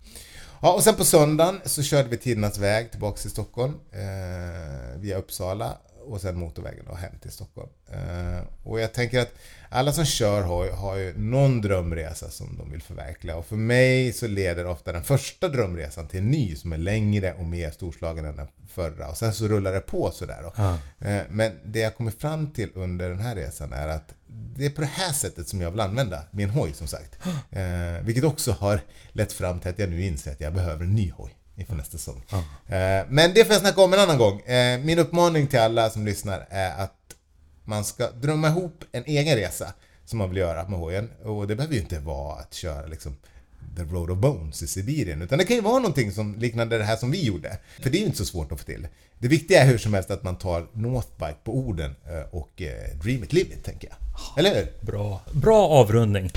Ja, 0.62 0.74
och 0.74 0.84
sen 0.84 0.96
på 0.96 1.06
söndagen 1.06 1.62
så 1.66 1.84
körde 1.84 2.10
vi 2.10 2.18
Tidernas 2.18 2.58
väg 2.58 2.92
tillbaks 2.92 3.22
till 3.22 3.32
Stockholm 3.32 3.74
eh, 3.92 5.00
via 5.00 5.18
Uppsala 5.18 5.78
och 6.08 6.22
sen 6.22 6.40
motorvägen 6.40 6.86
då 6.88 6.96
hem 6.96 7.20
till 7.22 7.32
Stockholm. 7.32 7.70
Eh, 7.92 8.44
och 8.64 8.80
jag 8.80 8.94
tänker 8.94 9.20
att 9.20 9.32
alla 9.70 9.92
som 9.92 10.06
kör 10.06 10.42
hoj 10.42 10.70
har 10.70 10.96
ju 10.96 11.18
någon 11.18 11.62
drömresa 11.62 12.30
som 12.30 12.58
de 12.58 12.72
vill 12.72 12.82
förverkliga 12.82 13.36
och 13.36 13.46
för 13.46 13.56
mig 13.56 14.14
så 14.14 14.28
leder 14.28 14.66
ofta 14.66 14.92
den 14.92 15.04
första 15.04 15.50
drömresan 15.50 16.08
till 16.08 16.20
en 16.20 16.32
ny 16.32 16.56
som 16.56 16.74
är 16.74 16.78
längre 16.78 17.34
och 17.34 17.46
mer 17.46 17.72
storslagen 17.72 18.26
än 18.26 18.36
den 18.36 18.48
förra 18.70 19.10
och 19.10 19.18
sen 19.18 19.34
så 19.34 19.48
rullar 19.48 19.74
det 19.74 19.80
på 19.80 20.12
sådär 20.12 20.44
då. 20.44 20.64
Eh, 21.08 21.22
men 21.30 21.52
det 21.66 21.80
jag 21.80 21.96
kommer 21.96 22.12
fram 22.12 22.52
till 22.52 22.70
under 22.74 23.10
den 23.10 23.20
här 23.20 23.36
resan 23.36 23.74
är 23.74 23.88
att 23.88 24.14
det 24.28 24.66
är 24.66 24.70
på 24.70 24.82
det 24.82 24.88
här 24.88 25.14
sättet 25.14 25.48
som 25.48 25.62
jag 25.62 25.72
vill 25.72 25.80
använda 25.80 26.24
min 26.32 26.50
hoj 26.50 26.74
som 26.74 26.88
sagt. 26.88 27.18
Eh, 27.52 28.04
vilket 28.04 28.24
också 28.24 28.52
har 28.52 28.80
lett 29.12 29.34
fram 29.34 29.60
till 29.60 29.70
att 29.70 29.80
jag 29.80 29.90
nu 29.90 30.06
inser 30.06 30.32
att 30.32 30.42
jag 30.42 30.54
behöver 30.54 30.84
en 30.84 30.96
ny 30.96 31.12
hoj 31.12 31.36
inför 31.56 31.76
nästa 31.76 31.98
säsong. 31.98 32.22
Eh, 32.68 33.06
men 33.10 33.34
det 33.34 33.46
får 33.46 33.54
jag 33.54 33.62
snacka 33.62 33.82
om 33.82 33.94
en 33.94 34.00
annan 34.00 34.18
gång. 34.18 34.40
Eh, 34.42 34.80
min 34.80 35.00
uppmaning 35.00 35.48
till 35.48 35.60
alla 35.60 35.90
som 35.90 36.06
lyssnar 36.06 36.48
är 36.50 36.84
att 36.84 36.94
man 37.64 37.84
ska 37.84 38.12
drömma 38.12 38.48
ihop 38.48 38.84
en 38.92 39.04
egen 39.06 39.36
resa 39.36 39.74
som 40.06 40.20
man 40.20 40.30
vill 40.30 40.38
göra 40.38 40.68
med 40.68 40.80
hojen. 40.80 41.10
Och 41.24 41.48
det 41.48 41.56
behöver 41.56 41.76
ju 41.76 41.82
inte 41.82 42.00
vara 42.00 42.36
att 42.36 42.54
köra 42.54 42.86
liksom 42.86 43.18
The 43.78 43.84
Road 43.84 44.10
of 44.10 44.18
Bones 44.18 44.64
i 44.64 44.68
Sibirien. 44.68 45.22
Utan 45.22 45.38
det 45.38 45.46
kan 45.46 45.56
ju 45.56 45.62
vara 45.62 45.80
någonting 45.80 46.12
som 46.12 46.36
liknande 46.36 46.78
det 46.78 46.84
här 46.84 46.96
som 46.96 47.12
vi 47.12 47.26
gjorde. 47.26 47.58
För 47.82 47.90
det 47.90 47.98
är 47.98 48.00
ju 48.00 48.06
inte 48.06 48.18
så 48.18 48.26
svårt 48.26 48.52
att 48.52 48.60
få 48.60 48.66
till. 48.66 48.88
Det 49.18 49.28
viktiga 49.28 49.62
är 49.62 49.66
hur 49.66 49.78
som 49.78 49.94
helst 49.94 50.12
att 50.12 50.24
man 50.24 50.38
tar 50.38 50.68
Northbike 50.74 51.38
på 51.44 51.58
orden 51.58 51.96
eh, 52.06 52.36
och 52.36 52.62
Dream 53.04 53.24
it, 53.24 53.34
live 53.34 53.50
it, 53.50 53.64
tänker 53.64 53.88
jag. 53.88 53.98
Eller 54.40 54.56
hur? 54.56 54.86
Bra, 54.86 55.22
bra 55.32 55.68
avrundning. 55.68 56.32